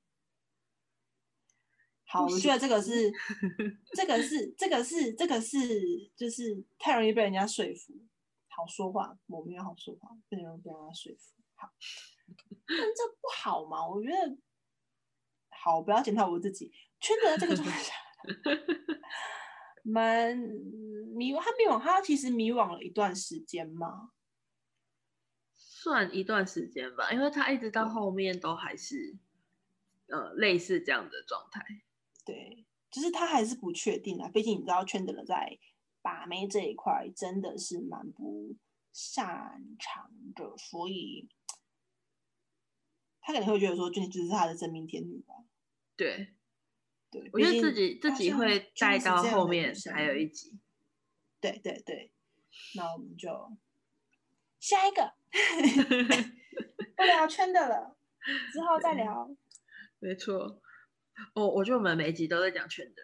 [2.08, 3.12] 好，我觉得这个是，
[3.94, 7.94] 这个是，这个是，这个是，就是太容易被人家说服。
[8.48, 11.34] 好说话，我没有好说话，不能被人家说服。
[11.56, 11.70] 好，
[12.68, 13.86] 但这不好嘛？
[13.86, 14.38] 我觉得
[15.50, 16.72] 好，不要检讨我自己。
[17.02, 17.94] 圈子在这个状态下，
[19.84, 21.42] 蛮迷惘。
[21.42, 24.12] 他迷惘，他其实迷惘了一段时间嘛。
[25.86, 29.16] 算一段时间吧，因为他一直到后面都还是，
[30.08, 31.64] 呃，类似这样的状态。
[32.26, 34.28] 对，就是他还是不确定啊。
[34.28, 35.60] 毕竟你知道，圈的在
[36.02, 38.56] 把妹这一块真的是蛮不
[38.92, 41.30] 擅长的，所以
[43.22, 45.36] 他可能会觉得说，就就是他的真命天女吧。
[45.96, 46.34] 对，
[47.12, 50.60] 对，我觉得自己自己会带到后面还有一集。
[51.40, 52.12] 对对对，
[52.74, 53.56] 那我们就
[54.66, 55.14] 下一个。
[56.98, 57.96] 不聊圈的了，
[58.52, 59.30] 之后再聊。
[60.00, 60.60] 没错，
[61.36, 63.04] 哦，我觉得我们每一集都在讲圈的。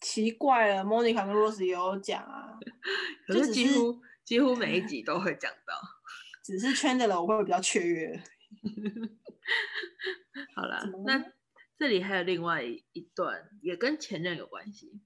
[0.00, 2.58] 奇怪了，Monica 跟 Rose 也有讲啊，
[3.26, 5.80] 可是几乎几乎每一集都会讲到。
[6.44, 8.22] 只是圈的了，我会比较雀跃。
[10.54, 11.32] 好了，那
[11.78, 15.00] 这里还有另外一段，也跟前任有关系。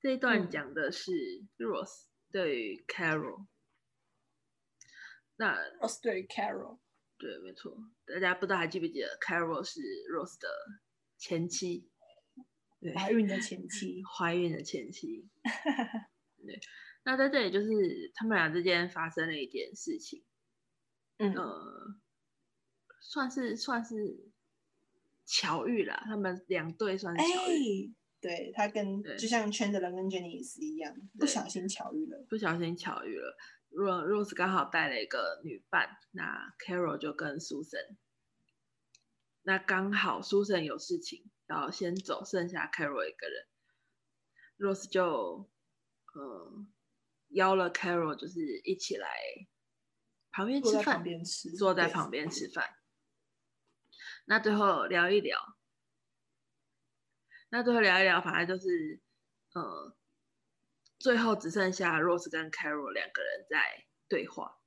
[0.00, 1.12] 这一段讲的是
[1.58, 3.46] Rose 对于 Carol。
[5.36, 6.78] 那 Rose 对 Carol，
[7.18, 7.76] 对，没错。
[8.06, 10.48] 大家不知道还记不记得 Carol 是 Rose 的
[11.18, 11.90] 前妻，
[12.94, 15.28] 怀孕的前妻，怀孕的前妻。
[16.44, 16.60] 对，
[17.04, 20.24] 那在这里就是他们俩之间发生了一件事情，
[21.18, 21.34] 嗯，
[23.00, 24.30] 算是算是
[25.24, 27.94] 巧遇啦，他们两对算是巧遇。
[28.18, 33.36] 对他跟就像圈的人跟 Jenny 是一样，不小心巧遇了，不小心巧遇了。
[33.76, 37.96] Rose 刚好带了一个女伴，那 Carol 就跟 Susan。
[39.42, 43.46] 那刚好 Susan 有事情要先走，剩下 Carol 一个人。
[44.58, 45.50] Rose 就
[46.14, 46.66] 呃
[47.28, 49.08] 邀了 Carol，就是一起来
[50.32, 51.04] 旁边吃饭，
[51.58, 52.76] 坐在旁边吃饭。
[54.24, 55.38] 那最后聊一聊，
[57.50, 59.02] 那最后聊一聊，反正就是
[59.52, 59.96] 呃。
[60.98, 64.58] 最后只剩下 Rose 跟 Carol 两个人在对话，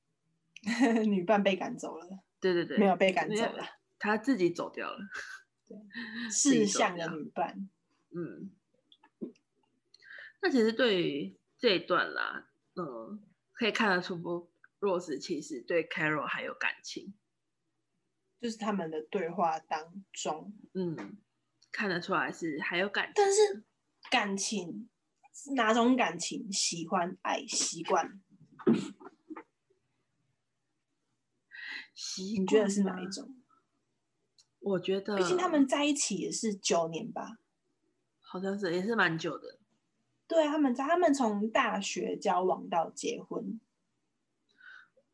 [1.06, 2.06] 女伴被赶走了。
[2.40, 3.64] 对对对，没有被赶走了，
[3.98, 4.98] 她自己走掉了。
[5.66, 5.76] 对，
[6.30, 7.68] 事项的女伴。
[8.14, 8.50] 嗯，
[10.40, 14.16] 那其实对于这一段啦，嗯，可以看得出
[14.80, 17.14] ，Rose 其实对 Carol 还有感情。
[18.40, 21.18] 就是他们的对话当中，嗯，
[21.70, 23.64] 看得出来是还有感情，但是
[24.10, 24.88] 感情
[25.54, 26.52] 哪种感情？
[26.52, 28.20] 喜欢、爱、习惯，
[31.94, 33.36] 习你觉得是哪一种？
[34.60, 37.38] 我觉得，毕竟他们在一起也是九年吧，
[38.20, 39.58] 好像是也是蛮久的。
[40.26, 43.60] 对，他们在他们从大学交往到结婚。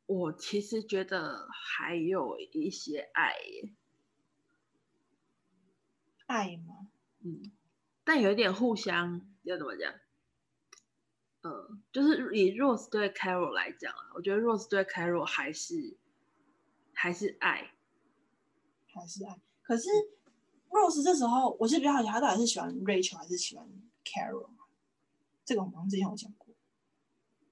[0.07, 3.73] 我其实觉得还有一些爱耶，
[6.27, 6.89] 爱吗？
[7.21, 7.53] 嗯，
[8.05, 9.95] 但有一点互相要怎么讲？
[11.47, 15.97] 嗯，就是以 Rose 对 Carol 来讲啊，我觉得 Rose 对 Carol 还是
[16.93, 17.73] 还是爱。
[18.99, 19.91] 还是爱，可是
[20.71, 23.69] Rose 这时候，我是比较好奇，他到底是喜欢 Rachel 还是喜欢
[24.03, 24.49] Carol？
[25.45, 26.55] 这个我们之前有讲过。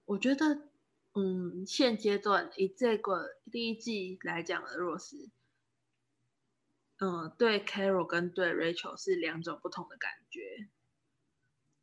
[0.06, 0.70] 我觉得，
[1.12, 5.28] 嗯，现阶段以这个第一季来讲的 Rose，
[7.00, 10.68] 嗯，对 Carol 跟对 Rachel 是两种不同的感觉。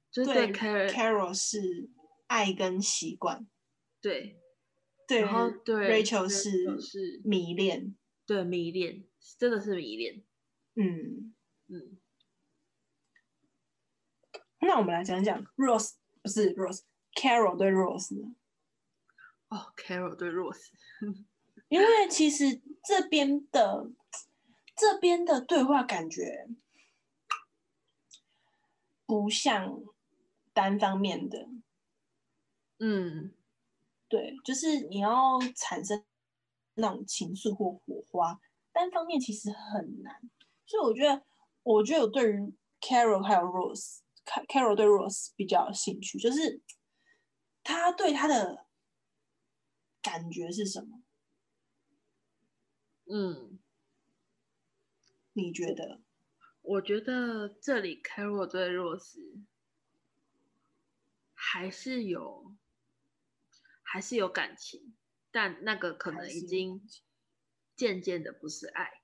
[0.10, 1.88] 就是对 Carol 是
[2.32, 3.46] 爱跟习惯，
[4.00, 4.39] 对，
[5.06, 7.94] 对，然后对 Rachel 是是迷恋，
[8.26, 9.04] 对迷恋。
[9.38, 10.24] 真的是迷恋，
[10.76, 11.36] 嗯
[11.67, 12.00] 嗯。
[14.62, 18.34] 那我们来讲讲 Rose，不是 Rose，Carol 对 Rose 呢？
[19.50, 20.70] 哦，Carol 对 Rose，
[21.67, 23.91] 因为其实这边的
[24.76, 26.48] 这边的对话感觉
[29.06, 29.84] 不像
[30.54, 31.50] 单方面的，
[32.84, 33.32] 嗯，
[34.10, 36.04] 对，就是你要产生
[36.74, 38.41] 那种情愫或火花。
[38.72, 40.20] 单方面其实很难，
[40.65, 41.24] 所以我觉得，
[41.62, 46.60] 我觉得我对于 Carol 还有 Rose，Carol 对 Rose 比较有兴趣，就是
[47.63, 48.65] 他对他的
[50.02, 51.04] 感觉是什么？
[53.06, 53.60] 嗯，
[55.34, 56.02] 你觉得？
[56.63, 59.20] 我觉得这里 Carol 对 Rose
[61.34, 62.56] 还是有，
[63.91, 64.95] 还是有感情，
[65.32, 66.82] 但那个可能已经。
[67.73, 69.01] 渐渐的不是爱，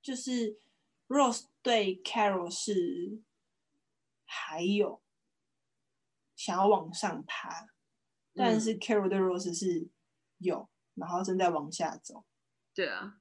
[0.00, 0.60] 就是
[1.08, 3.20] Rose 对 Carol 是
[4.24, 5.02] 还有
[6.36, 7.66] 想要往上爬，
[8.32, 9.90] 但是 Carol 对 Rose 是
[10.38, 12.24] 有，然后正在往下走。
[12.72, 13.20] 对啊，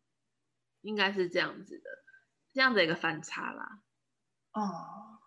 [0.82, 1.90] 应该是这样子的，
[2.54, 3.82] 这样的一个反差啦。
[4.52, 5.20] 啊，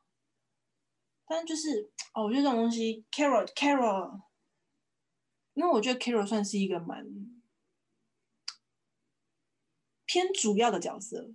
[1.26, 4.22] 但就是哦，我觉得这种东西，Carol Carol，
[5.54, 7.06] 因为我觉得 Carol 算是一个蛮。
[10.04, 11.32] 偏主要的角色，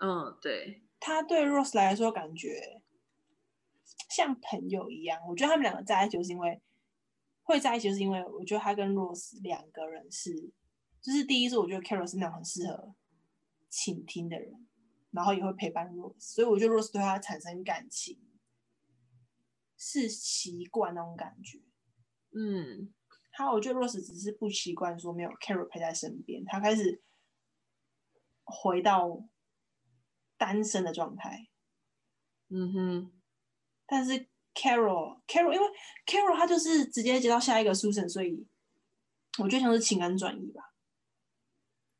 [0.00, 2.82] 嗯，对，他对 Rose 来说感觉
[4.10, 5.18] 像朋友一样。
[5.26, 6.60] 我觉得他们两个在一起，就是因为
[7.42, 10.52] 会在一起，就是因为我觉得他跟 Rose 两个人是，
[11.00, 12.94] 就是第一是我觉得 Carol 是那种很适合
[13.70, 14.68] 倾听的人，
[15.12, 18.20] 然后也会陪伴 Rose，所以我觉得 Rose 对他产生感情
[19.78, 21.62] 是习惯那种感觉。
[22.34, 22.92] 嗯，
[23.32, 27.02] 他我觉得 Rose 只是不习惯说没有 Carol 陪在身边，他开始。
[28.44, 29.24] 回到
[30.36, 31.48] 单身的状态，
[32.48, 33.12] 嗯哼。
[33.86, 35.66] 但是 Carol，Carol，因为
[36.04, 38.44] Carol 他就是直接接到下一个 Susan，所以
[39.38, 40.74] 我觉得像是情感转移吧。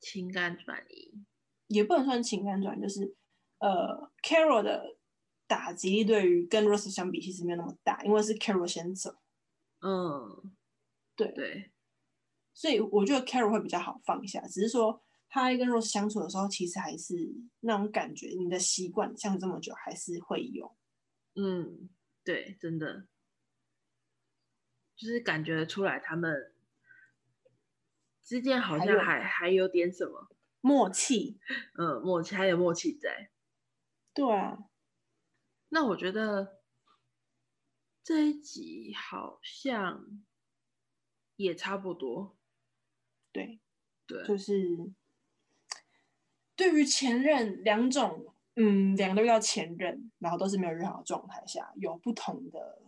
[0.00, 1.24] 情感转移
[1.68, 3.16] 也不能算情感转移，就是
[3.58, 4.98] 呃，Carol 的
[5.46, 9.21] 打击力对于跟 Rose 相比其实没有那么大，因为是 Carol 先走。
[9.82, 10.52] 嗯，
[11.14, 11.70] 对对。
[12.54, 15.02] 所以我觉得 Carol 会比较好放下，只是说。
[15.34, 17.14] 他跟 Rose 相处的时候，其实还是
[17.60, 20.76] 那种感觉，你的习惯相处这么久，还是会有。
[21.36, 21.88] 嗯，
[22.22, 23.06] 对，真的，
[24.94, 26.52] 就是感觉出来他们
[28.22, 30.28] 之间好像还还有点什么
[30.60, 31.40] 默契。
[31.78, 33.30] 嗯，默契还有默契在。
[34.12, 34.58] 对啊。
[35.70, 36.61] 那我觉得
[38.02, 40.22] 这一集好像
[41.36, 42.36] 也差不多。
[43.32, 43.60] 对，
[44.06, 44.92] 对，就是。
[46.54, 52.82] 对于前任两种，嗯，两个都叫前任，然后都是没有约好的状态下，有不同的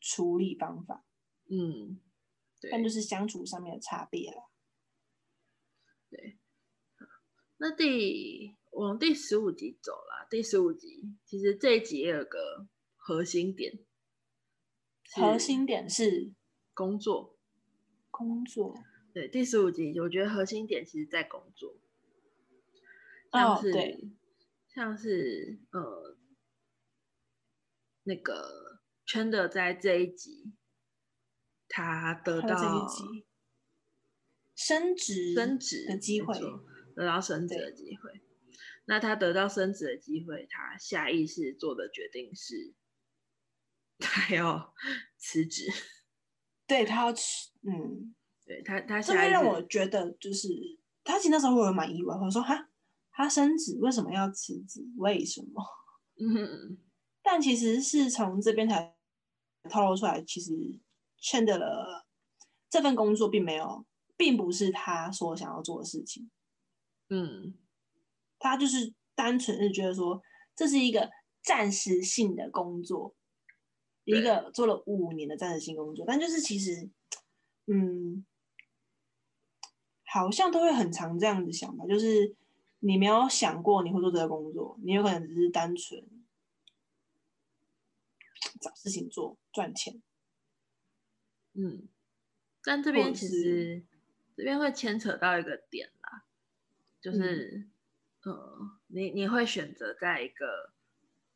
[0.00, 1.04] 处理方法，
[1.48, 1.98] 嗯，
[2.70, 4.50] 但就是相处上面的差别了。
[6.10, 6.38] 对，
[7.56, 13.78] 那第往第十五集走了，第十五集其实这一集也有个核心点，
[15.14, 16.32] 核心点是
[16.74, 17.38] 工作，
[18.10, 18.74] 工作。
[19.12, 21.76] 对，第十五集我觉得核心点其实在工作。
[23.30, 23.72] 像是，
[24.68, 26.16] 像是呃，
[28.04, 30.54] 那个圈的在这一集，
[31.68, 32.88] 他得到
[34.54, 36.38] 升职升职的机会，
[36.94, 38.22] 得到升职的机会。
[38.84, 42.74] 那他得到升职的机会，他下意识做的决定是，
[43.98, 44.74] 他要
[45.18, 45.70] 辞职。
[46.66, 48.14] 对他要辞，嗯，
[48.46, 50.48] 对他，他这会让我觉得，就是
[51.04, 52.68] 他其实那时候会蛮意外，我说哈，
[53.10, 54.80] 他升职为什么要辞职？
[54.96, 55.62] 为什么？
[56.18, 56.78] 嗯，
[57.22, 58.94] 但其实是从这边才
[59.68, 60.52] 透露出来，其实
[61.20, 62.04] Chandler
[62.70, 63.84] 这份工作并没有，
[64.16, 66.30] 并不是他所想要做的事情。
[67.08, 67.54] 嗯。
[68.38, 70.20] 他就是单纯是觉得说，
[70.56, 71.08] 这是一个
[71.44, 73.14] 暂时性的工作，
[74.04, 76.90] 一个做了五年的暂时性工作，但就是其实，
[77.66, 78.24] 嗯，
[80.04, 82.34] 好像都会很常这样子想吧，就是
[82.80, 86.04] 你没有想过你会做这个工作，你有可能只是单纯
[88.60, 90.02] 找事情做赚钱。
[91.54, 91.88] 嗯，
[92.62, 93.82] 但这边其实
[94.36, 96.24] 这边会牵扯到一个点啦，
[97.00, 97.68] 就是。
[98.24, 100.72] 呃，你你会选择在一个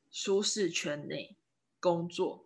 [0.08, 1.36] 舒适圈内
[1.80, 2.45] 工作，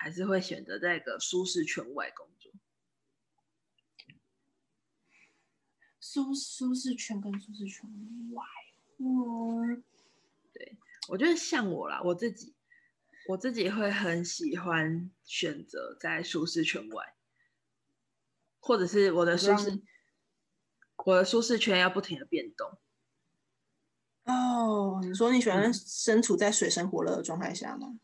[0.00, 2.50] 还是会选择在一个舒适圈外工作？
[6.00, 7.86] 舒舒适圈跟舒适圈
[8.32, 8.42] 外，
[8.96, 9.84] 嗯，
[10.54, 10.78] 对
[11.10, 12.54] 我觉得像我啦，我自己
[13.28, 17.14] 我自己会很喜欢选择在舒适圈外，
[18.58, 19.82] 或者是我的舒适
[21.04, 22.78] 我的舒适圈要不停的变动。
[24.24, 28.00] 哦，你说你喜欢身处在水深火热的状态下吗？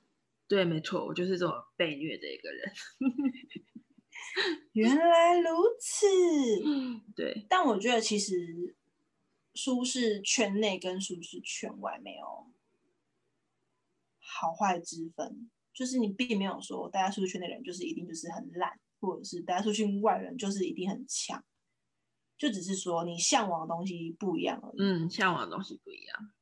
[0.48, 2.72] 对，没错，我就是这种被虐的一个人。
[4.72, 5.48] 原来如
[5.80, 6.06] 此，
[7.16, 7.46] 对。
[7.48, 8.76] 但我觉得其实
[9.54, 12.24] 舒适圈内跟舒适圈外没有
[14.18, 21.42] 好坏之分，就是你并没有说大家舒适圈内人就是一定就是很烂，或者是大家舒适圈外人就是一定很强。
[22.38, 24.76] 就只是说你向往的东西不一样而已。
[24.78, 26.32] 嗯，向往的东西不一样。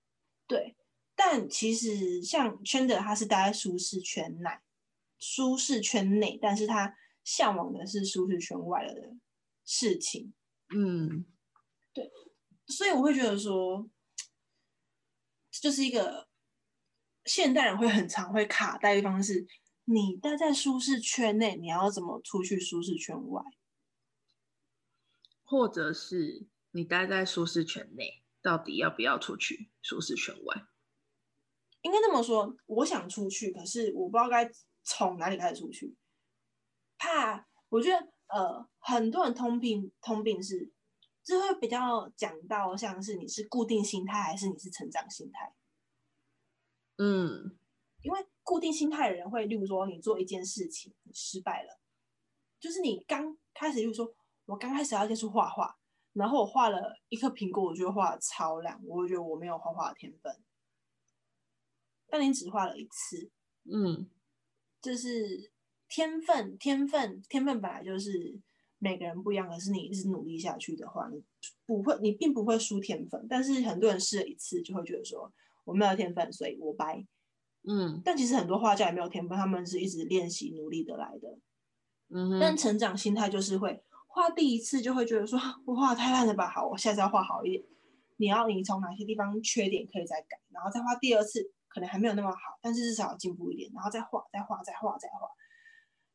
[0.49, 0.77] 对，
[1.17, 4.51] 但其实像圈的，他是待在舒适圈内，
[5.19, 9.15] 舒适圈内，但是他向往的是舒适圈外的
[9.65, 10.35] 事情。
[10.75, 11.25] 嗯，
[11.93, 12.11] 对，
[12.67, 13.89] 所以我会觉得说，
[15.51, 16.29] 就是一个
[17.25, 19.47] 现代人会很常会卡待的方式，
[19.85, 23.43] 你待在舒适圈内，你要怎么出去舒适圈外？
[25.45, 30.67] 或者是你待在舒适圈内，到底要不要出去舒适圈外？
[31.85, 34.51] 应该这么说，我想出去，可是我不知道该
[34.82, 35.97] 从哪里开始出去。
[36.99, 40.72] 怕，我觉得呃，很多人通病通病是，
[41.22, 45.55] 这会比较讲到像是你是固定心态还是你是成长心态。
[46.99, 47.57] 嗯，
[48.03, 51.78] 因为固定心态的人会，例如说你做一件事情你失败了，
[52.59, 54.12] 就是你刚开始，例如说。
[54.47, 55.74] 我刚开始要接触画画，
[56.12, 60.39] 然后我画了一颗苹果，我觉得画的超烂，我会觉得我没有画画的天分。
[62.17, 63.29] 但你只画了一次，
[63.65, 64.07] 嗯，
[64.81, 65.51] 就是
[65.89, 68.39] 天分，天分，天分本来就是
[68.79, 71.21] 每个人不一样，可是你一直努力下去的话，你
[71.67, 73.27] 不会，你并不会输天分。
[73.29, 75.33] 但是很多人试了一次，就会觉得说
[75.65, 77.05] 我没有天分，所以我掰。
[77.65, 81.37] 嗯，但其实很多画家也没有天分，他们是一直练习努力得来的。
[82.11, 83.83] 嗯，但成长心态就是会。
[84.07, 85.37] 画第一次就会觉得说，
[85.67, 86.49] 我画太烂了吧？
[86.49, 87.65] 好，我下次要画好一点。
[88.19, 95.29] 你要你从哪些地方缺点可以再改，然后再画第二次，可能还没有那么好，但是至少进步一点，然后再画，再画，再画，再画。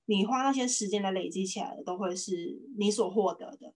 [0.06, 2.34] 你花那些时间来累积起来的，都会是
[2.78, 3.74] 你所获得的。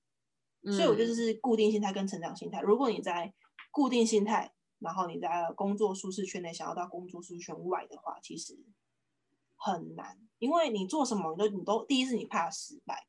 [0.72, 2.62] 所以我觉得是固定心态跟成长心态。
[2.62, 3.34] 如果你在
[3.70, 8.58] 固定心态，然后你在工作舒适圈内想要到工作舒适圈外的话，其实
[9.58, 13.08] 很难，因为你做什么，你都你都第一是你怕失败。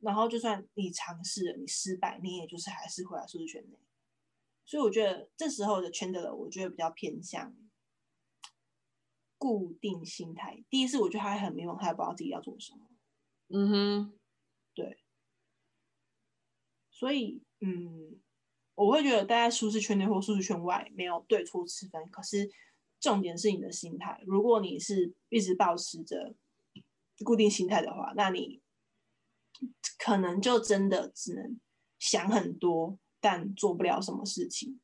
[0.00, 3.78] 然后，就算你尝试了，你失败，你也就是还是回来舒适圈内。
[4.64, 7.54] 所以我觉得这时候的圈的，我觉得比较偏向
[9.42, 10.62] 固定心态。
[10.70, 12.86] 第一是我觉得他还很迷茫，他也不知道自己要做什么。
[13.48, 14.18] 嗯哼，
[14.72, 14.98] 对。
[16.92, 18.20] 所以，嗯，
[18.76, 22.08] 我会觉得待在舒适圈内或舒适圈外没有对错之分。
[22.10, 22.48] 可是
[23.00, 24.22] 重点是你的心态。
[24.26, 26.36] 如果你是一直保持着
[27.24, 28.60] 固定心态的话，那你。
[29.98, 31.60] 可能就真的只能
[32.00, 34.80] 想很多，但做不了什么事情。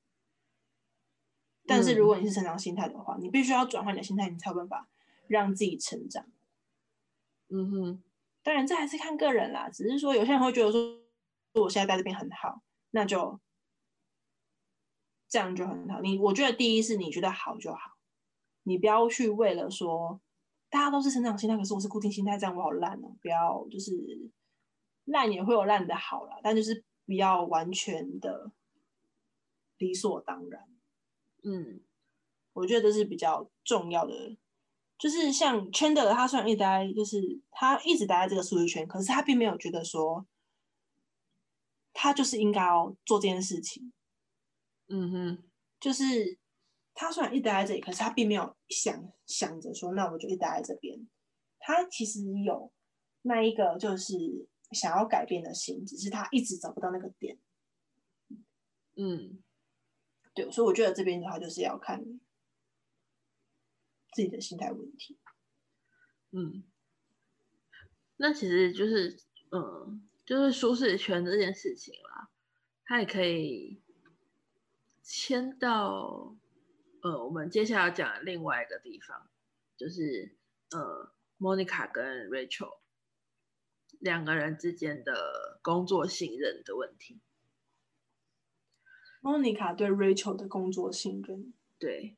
[1.69, 4.89] 但是如果你是成长心态的话，你必须要转换你的心态，你才有办法
[5.29, 6.27] 让自己成长。
[7.49, 8.03] 嗯哼，
[8.43, 9.69] 当然这还是看个人啦。
[9.69, 10.81] 只是说有些人会觉得说，
[11.55, 13.39] 我现在在这边很好，那就
[15.29, 16.01] 这样就很好。
[16.01, 17.99] 你我觉得第一是你觉得好就好，
[18.63, 20.21] 你不要去为了说
[20.71, 23.15] 大家都是成长心态，可是我是固定心态，这样我好烂哦。
[23.21, 24.31] 不要就是。
[25.11, 28.53] 烂也会有烂的好了，但就是不要完全的
[29.79, 30.69] 理所当然。
[31.43, 31.81] 嗯，
[32.53, 34.37] 我觉得这是比较重要的。
[34.99, 40.27] 就是像 Chandler，他虽然一直待，就是他一直待在这个舒适圈，可是他并没有觉得说，
[41.93, 43.93] 他就是应该要做这件事情。
[44.89, 45.45] 嗯哼，
[45.79, 46.39] 就是
[46.95, 51.07] 他虽然一直待在这里，可是他并没有想想着说，那我就一直待在这边。
[51.61, 52.73] 他其实有
[53.23, 57.39] 那一个就是想要改变的心，只是他一直找不到那个点。
[58.97, 59.39] 嗯，
[60.43, 62.21] 对，所以我觉得这边的话就是要看。
[64.15, 65.19] 自己的心态问题，
[66.33, 66.65] 嗯，
[68.17, 69.17] 那其实就是，
[69.53, 72.29] 嗯，就是舒适圈这件事情啦，
[72.85, 73.81] 它也可以
[75.03, 76.35] 牵到，
[77.03, 79.31] 呃，我们接下来讲另外一个地方，
[79.77, 80.35] 就是，
[80.71, 82.79] 呃，Monica 跟 Rachel
[84.01, 87.21] 两个人之间的工作信任的问题。
[89.23, 92.17] Monica 对 Rachel 的工作信任，对。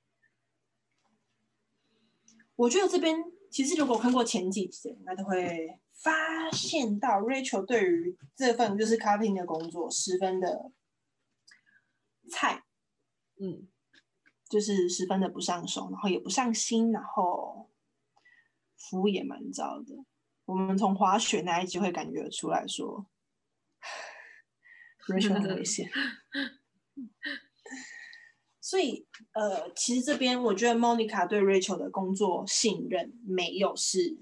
[2.57, 3.17] 我觉得这边
[3.51, 10.71] 其实如果看过前几集，应该都会发现到 Rachel 对于这份就是 copying 的工作十分的
[12.31, 12.63] 菜，
[13.41, 13.67] 嗯，
[14.47, 17.71] 就是十分的不上手，然后也不上心，然后
[18.77, 20.05] 服务也蛮糟的。
[20.45, 23.07] 我们从滑雪那一集会感觉出来说，
[25.09, 25.91] Rachel 很危险。
[28.61, 34.19] 所以，呃，其实这边我觉得 Monica 对 Rachel 的工作信任没有是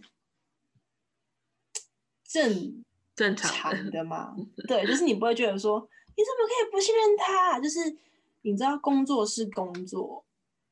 [2.25, 4.35] 正正常的嘛？
[4.69, 7.61] 对，就是你不会觉得说你怎么可以不信任他？
[7.61, 7.99] 就是
[8.43, 10.25] 你知道工作是工作，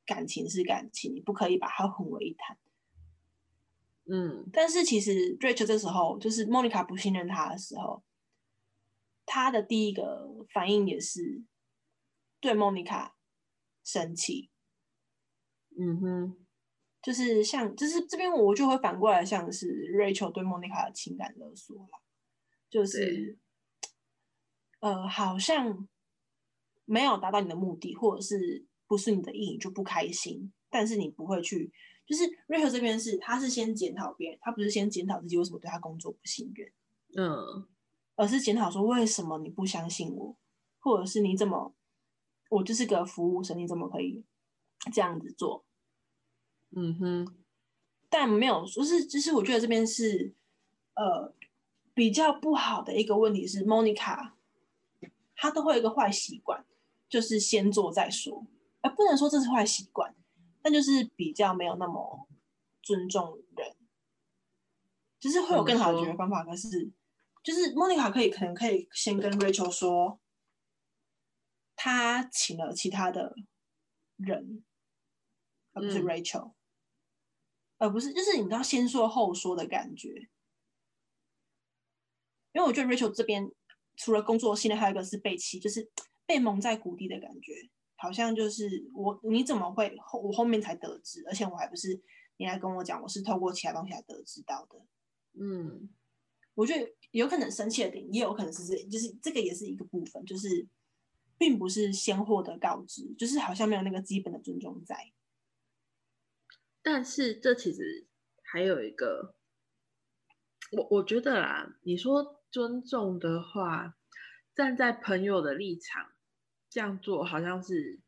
[0.07, 2.57] 感情是感情，你不可以把它混为一谈。
[4.09, 8.03] 嗯，但是其实 Rachel 这时候就是 Monica 不信任他的时候，
[9.27, 11.43] 他的第一个反应也是
[12.41, 13.13] 对 Monica。
[13.89, 14.51] 生气，
[15.79, 16.47] 嗯哼，
[17.01, 22.03] 就是像，就是这边我就会反过来，像是 Rachel 对莫妮卡的情感勒索了，
[22.69, 23.39] 就是，
[24.81, 25.87] 呃，好像
[26.85, 31.73] 没有达到你的目的，或者是不是你的意，你就不开心，但是你不会去，
[32.05, 36.73] 就是 Rachel 这边是，他是先检讨别人，他不是先检讨自己为什么对他工作不信任，
[37.17, 37.69] 嗯，
[38.17, 40.37] 而是检讨说为什么你不相信我，
[40.81, 41.73] 或者是你怎么。
[42.49, 44.25] 我就是个服务生，你怎么可以
[44.93, 45.65] 这样子做？
[46.71, 47.37] 嗯哼，
[48.09, 50.35] 但没有，就是就是我觉得这边是
[50.95, 51.33] 呃
[51.95, 54.33] 比较不好的一个问题是，Monica
[55.35, 56.65] 她都会有一个坏习惯，
[57.09, 58.47] 就是先做再说。
[58.83, 60.15] 呃，不能说这是坏习惯，
[60.63, 62.29] 但就是比较没有那么
[62.83, 63.75] 尊重人，
[65.19, 66.45] 就是会有更好的解决方法。
[66.45, 66.91] 可是
[67.43, 70.21] 就是 Monica 可以可能可以先跟 Rachel 说。
[71.77, 73.37] 他请了其他的
[74.17, 74.65] 人，
[75.75, 76.55] 而不是 Rachel，
[77.77, 80.31] 而不是就是你知道先说后说的感觉。
[82.53, 83.53] 因为我觉得 Rachel 这边
[83.95, 85.87] 除了工作，现在还有一个是被气，就是
[86.25, 87.53] 被蒙在鼓底的感觉，
[87.97, 92.03] 好像就是我你怎么会后我后面才得知，而且我还不是
[92.39, 94.87] 你来跟我讲，我是透过其他东西来得知到的。
[95.39, 95.91] 嗯，
[96.55, 100.67] 我觉得有可能生气的点，也有可能是这，就是这个也是一个部分，就是。
[101.39, 105.13] 并不是先获得告知，就是好像没有那个基本的尊重在。
[106.83, 108.07] 但是这其实
[108.43, 109.35] 还有一个，
[110.73, 113.97] 我我觉得啦，你说尊重的话，
[114.55, 116.13] 站在朋友的立场
[116.71, 118.01] 这样做好像是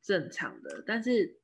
[0.00, 0.82] 正常的。
[0.86, 1.40] 但是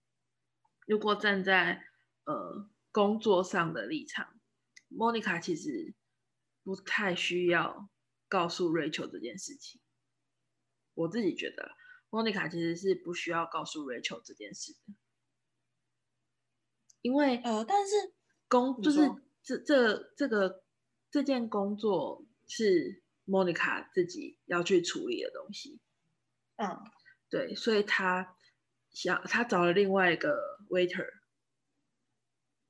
[0.87, 1.85] 如果站在
[2.25, 4.41] 呃工作上的立场
[4.89, 5.95] 莫妮卡其实
[6.63, 7.89] 不太需要
[8.29, 9.81] 告诉 Rachel 这件事情。
[11.01, 11.71] 我自己觉得，
[12.11, 14.95] 莫妮卡其实是不需要告诉 Rachel 这件事的，
[17.01, 18.13] 因为呃，但是
[18.49, 19.11] 工就是
[19.43, 20.63] 这这这个
[21.11, 25.81] 这件工作是莫妮卡自己要去处理的东西，
[26.57, 26.79] 嗯，
[27.31, 28.37] 对，所以他
[28.91, 31.09] 想他找了另外一个 waiter，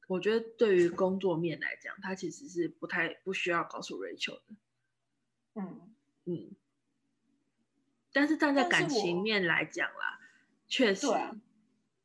[0.07, 4.57] 我觉得对于工作面来讲，他其实是不太不需要告诉 Rachel 的，
[5.55, 5.97] 嗯。
[6.27, 6.57] 嗯。
[8.13, 10.19] 但是站在感情面来讲啦，
[10.67, 11.07] 确实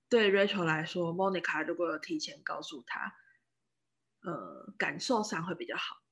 [0.07, 3.15] 对 Rachel 来说，Monica 如果有提前告诉他，
[4.21, 6.03] 呃，感受上会比较好。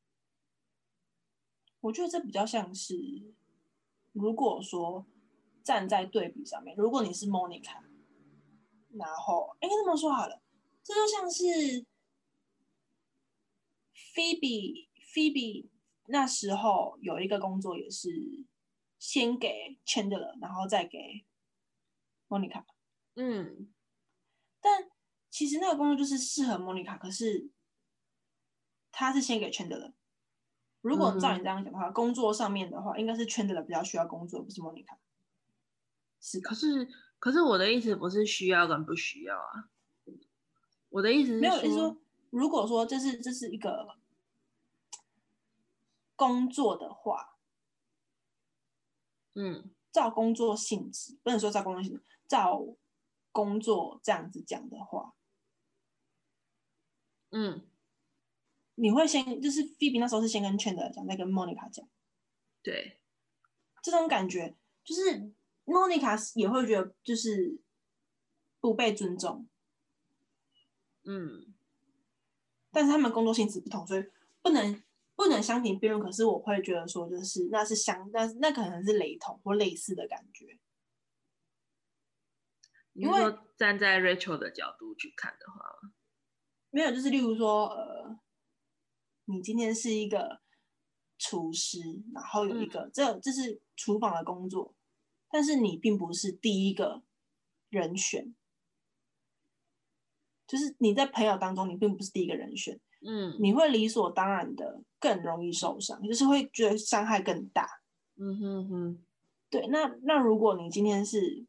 [1.81, 2.95] 我觉得这比较像是，
[4.13, 5.05] 如果说
[5.63, 7.83] 站在对比上面，如果你是 Monica，
[8.97, 10.41] 然后应该这么说好了，
[10.83, 11.85] 这就像是
[14.15, 15.67] Phoebe，Phoebe
[16.07, 18.09] 那时候有一个工作也是。
[19.03, 21.25] 先给 Chandler，然后再给
[22.29, 22.63] Monica。
[23.15, 23.69] 嗯，
[24.61, 24.89] 但
[25.29, 27.49] 其实那个工作就是适合 Monica，可是
[28.93, 29.91] 他是先给 Chandler。
[30.79, 34.95] 如果照你这样讲的话，工作上面的话，应该是 Chandler 比较需要工作，不是 Monica。
[36.21, 36.87] 是，可是
[37.19, 39.69] 可是我的意思不是需要跟不需要啊。
[40.87, 41.97] 我的意思是没有，是说
[42.29, 43.97] 如果说这是这是一个
[46.15, 47.32] 工作的话，
[49.33, 52.65] 嗯，照工作性质，不能说照工作性质，照
[53.31, 55.13] 工作这样子讲的话，
[57.31, 57.67] 嗯。
[58.75, 61.87] 你会先就是 Phoebe 那时候是先跟 Chandler 讲，再跟 Monica 讲，
[62.63, 62.97] 对，
[63.83, 65.31] 这种感觉就是
[65.63, 67.61] Monica 也会觉得就是
[68.59, 69.47] 不被尊重，
[71.03, 71.53] 嗯，
[72.71, 74.03] 但是他们工作性质不同，所以
[74.41, 74.82] 不能
[75.15, 76.03] 不能相提并论。
[76.03, 80.59] 可是我会觉得说，就是那是相，那那可能是雷同或类似的感觉。
[82.93, 85.91] 因为站在 Rachel 的角度去看的话，
[86.69, 88.19] 没有，就是例如说，呃。
[89.25, 90.41] 你今天是一个
[91.17, 91.79] 厨师，
[92.13, 94.75] 然后有一个这这是厨房的工作，
[95.31, 97.03] 但是你并不是第一个
[97.69, 98.35] 人选，
[100.45, 107.67] 就是你在朋友当中，你并不是第一个人选，嗯，你会理所当然的更容易受伤，就是会觉得伤害更大，
[108.17, 109.03] 嗯哼哼，
[109.49, 111.45] 对，那那如果你今天是，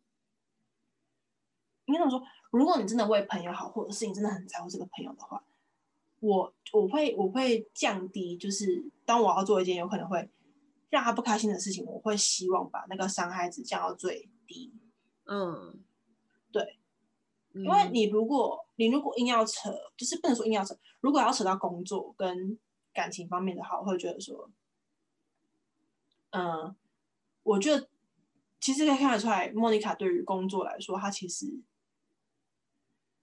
[1.86, 2.22] 应该怎么说？
[2.50, 5.44] 如果你真的为朋友好，或者是你真的很在乎这个朋友的话。
[6.20, 10.26] 我我会我会降低，就是当我要做一件有可能会
[10.88, 14.72] 让他不开心的事情，我会希望把那个伤害值降到最低。
[15.26, 15.84] 嗯，
[16.50, 16.78] 对，
[17.54, 22.58] 因为你如果你如果硬要扯，就是不能说硬要扯，如果要扯到工作跟
[22.92, 24.50] 感情方面的话，我会觉得说，
[26.30, 26.74] 嗯，
[27.42, 27.88] 我觉得
[28.60, 31.60] 其实可以看得出来，莫妮卡对于工作来说，她其实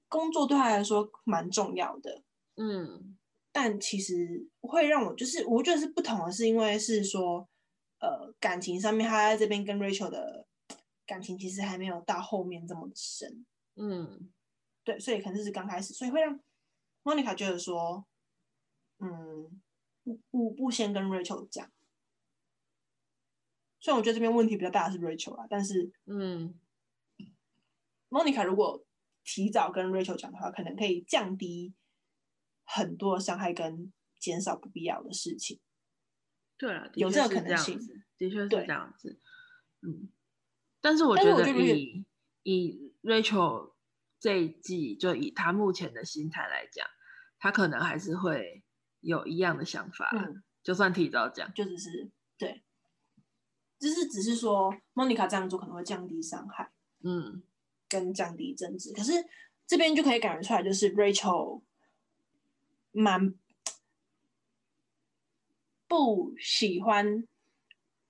[0.07, 2.21] 工作对她来说蛮重要的。
[2.55, 3.17] 嗯，
[3.51, 7.47] 但其实会让我就是，我觉得是不同的，是因为是说，
[7.99, 10.45] 呃，感情上面，他在这边跟 Rachel 的
[11.05, 13.45] 感情其实还没有到后面这么深，
[13.75, 14.31] 嗯，
[14.83, 16.39] 对，所以可能是刚开始，所以会让
[17.03, 18.05] Monica 觉得说，
[18.99, 19.61] 嗯，
[20.03, 21.71] 不不不先跟 Rachel 讲，
[23.79, 26.59] 虽然我觉得这边问题比较大的是 Rachel 啊，但是，嗯
[28.09, 28.83] ，Monica 如果
[29.23, 31.73] 提早跟 Rachel 讲的话，可能可以降低。
[32.73, 35.59] 很多伤害跟减少不必要的事情，
[36.57, 37.77] 对啊，有这个可能性，
[38.17, 39.19] 的确是这样子。
[39.81, 40.07] 嗯，
[40.79, 42.05] 但是我觉得以
[42.43, 43.73] 以 Rachel
[44.19, 46.87] 这一季，就以他目前的心态来讲，
[47.39, 48.63] 他可能还是会
[48.99, 50.09] 有一样的想法。
[50.13, 52.63] 嗯，就算提早讲，就只是对，
[53.79, 56.71] 就是只是说 Monica 这样做可能会降低伤害，
[57.03, 57.41] 嗯，
[57.89, 58.93] 跟降低争执。
[58.93, 59.13] 可是
[59.65, 61.61] 这边就可以感觉出来，就是 Rachel。
[62.93, 63.33] 蛮
[65.87, 67.25] 不喜欢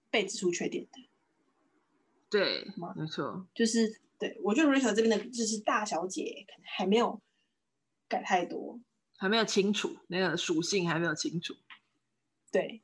[0.09, 1.07] 被指出缺点的，
[2.31, 7.19] 对，没错，就是对我觉得 Rachel 这边的就是大小姐，可能还没有
[8.07, 8.79] 改太多，
[9.17, 11.55] 还没有清楚那个属性，还没有清楚。
[12.51, 12.83] 对，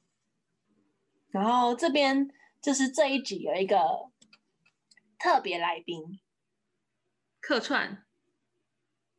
[1.30, 3.78] 然后这边就是这一集有一个
[5.20, 6.20] 特别来宾
[7.40, 8.04] 客串，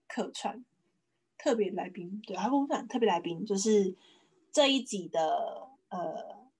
[0.09, 0.65] 客串。
[1.41, 3.97] 特别来宾，对，还不算特别来宾，就是
[4.51, 6.51] 这一集的呃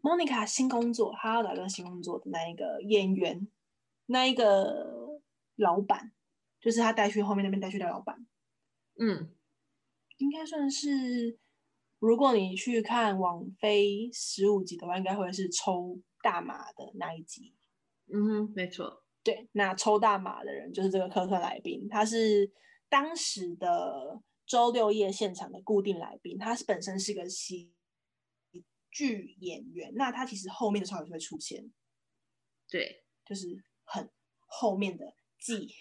[0.00, 3.46] ，Monica 新工作，她要找个新工作的那一个演员，
[4.08, 5.20] 那一个
[5.56, 6.12] 老板，
[6.60, 8.26] 就是他带去后面那边带去的老板，
[8.98, 9.34] 嗯，
[10.18, 11.38] 应该算是，
[11.98, 17.54] 如果你去看网飞十五集的话，应该会是抽大麻的那一集，
[18.12, 22.52] 嗯哼，没错，对，那抽大麻的人就是这个客串来宾，他是。
[22.90, 27.70] 当时的周六夜现场的固定来宾，他是本身是个喜
[28.90, 31.70] 剧演员，那他其实后面的时候也会出现，
[32.66, 34.08] 对，就是很
[34.46, 35.74] 后面的季，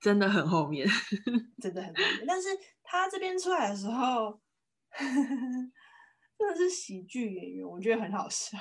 [0.00, 0.86] 真的很后面，
[1.60, 2.24] 真的很后面。
[2.26, 2.48] 但是
[2.82, 4.40] 他这边出来的时候，
[6.38, 8.58] 真的是喜剧演员，我觉得很好笑。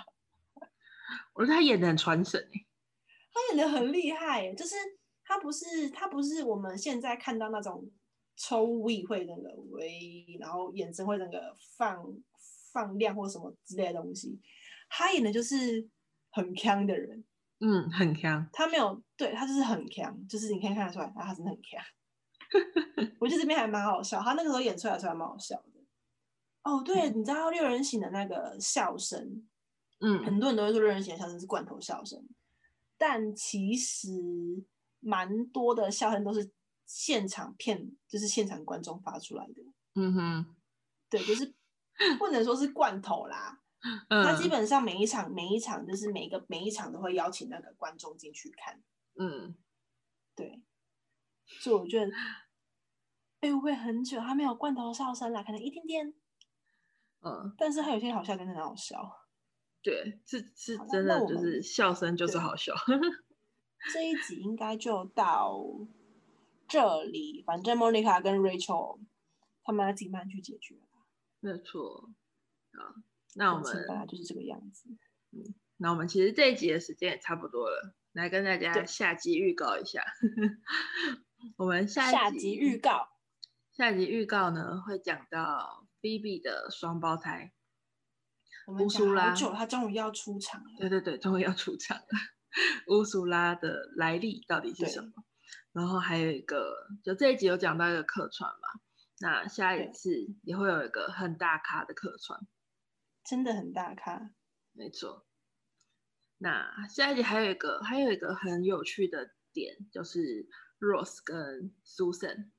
[1.34, 2.50] 我觉得他演的很传神
[3.32, 4.76] 他演的很厉害，就是。
[5.26, 7.90] 他不是，他不是我们现在看到那种
[8.36, 12.06] 抽胃会那个微，然后眼神会那个放
[12.74, 14.38] 放亮或什么之类的东西。
[14.90, 15.90] 他演的就是
[16.30, 17.24] 很强的人，
[17.60, 18.48] 嗯，很强。
[18.52, 21.82] 他没有，对他就是很强，就是你可以看得出来，他真的很强。
[23.20, 25.70] 我觉得这边还蛮好笑，他那个时候演出来的时候还蛮好笑的。
[26.64, 29.48] 哦，对，你知道六人行的那个笑声，
[30.00, 32.22] 嗯，很多人都会说六人行的笑声是罐头笑声，
[32.98, 34.10] 但其实
[35.00, 36.52] 蛮多的笑声都是
[36.86, 39.64] 现场片，就是现场观众发出来的。
[39.96, 40.56] 嗯哼，
[41.10, 41.54] 对，就是
[42.18, 43.62] 不能说是罐头啦。
[44.10, 48.82] 他基本上每一场每一场就是每一个每一场都会邀请那个观众进去看。
[49.16, 49.56] 嗯，
[50.36, 50.62] 对，
[51.46, 52.12] 所以我觉得，
[53.42, 55.44] 哎，会不会很久他没有罐头笑声了？
[55.44, 56.14] 可能一点点。
[57.22, 59.20] 嗯，但是他有些好笑，真的很好笑。
[59.82, 62.74] 对，是是真的，就是笑声就是好笑。
[63.94, 65.62] 这一集应该就到
[66.70, 69.00] 这里，反正莫妮卡跟 Rachel
[69.64, 70.76] 他们要自己慢去解决
[71.42, 72.10] 没错。
[72.72, 72.96] 好，
[73.36, 74.90] 那我们大概就是这个样子。
[75.32, 80.04] 嗯，那我们其实这一集的时间也差不多了，来跟大家下集预告一下。
[81.58, 83.10] 我们下下集预告，
[83.72, 87.52] 下集预告呢会讲到 Phoebe 的双胞胎。
[88.68, 90.70] 乌苏拉，他终于要出场了。
[90.80, 92.06] 对对对，终于要出场了。
[92.88, 95.12] 乌苏拉的来历到底是什么？
[95.74, 98.80] 然后还有一个，就这一集有讲到一个客串嘛？
[99.20, 100.12] 那下一次
[100.44, 102.40] 也会有一个很大咖的客串，
[103.24, 104.34] 真的很大咖，
[104.72, 105.26] 没错。
[106.38, 110.48] 那下一集还有一个，还有一个很有趣的点，就是
[110.80, 112.52] Rose 跟 Susan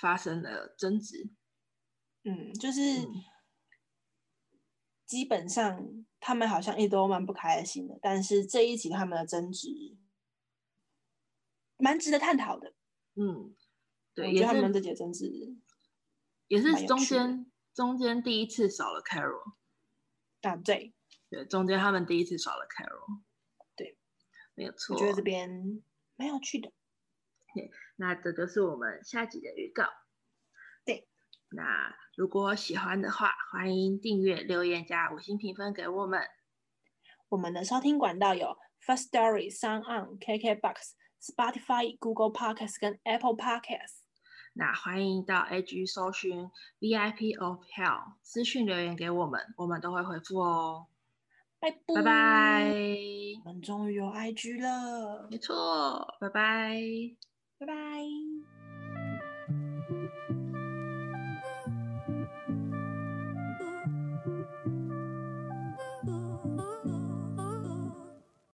[0.00, 1.30] 发生了争执。
[2.24, 2.80] 嗯，就是。
[5.06, 9.68] 基本上他们好像一直都蛮不开心的，但是这一集他们的争执
[11.76, 12.74] 蛮值得探讨的。
[13.14, 13.54] 嗯，
[14.14, 15.30] 对，也是他们这节争执
[16.48, 19.54] 也是中间中间第一次少了 Carol
[20.42, 20.94] 啊，对
[21.30, 23.22] 对，中间他们第一次少了 Carol，
[23.76, 23.98] 对，
[24.54, 24.94] 没有错。
[24.94, 25.82] 我觉得这边
[26.16, 26.72] 蛮有趣的。
[27.54, 29.84] 对，那这就是我们下集的预告。
[30.84, 31.08] 对。
[31.50, 36.20] 那如果喜欢的话，欢迎订阅、留言加五星评分给我们。
[37.28, 44.05] 我们的收听管道有 First Story、Sound On、KKBox、Spotify、Google Podcast 跟 Apple Podcast。
[44.58, 46.50] 那欢迎到 IG 搜寻
[46.80, 50.86] VIP of Hell，私讯留言给我们，我们都会回复哦。
[51.60, 52.74] 拜拜拜。
[53.44, 56.80] 我们终于有 IG 了，没错，拜拜。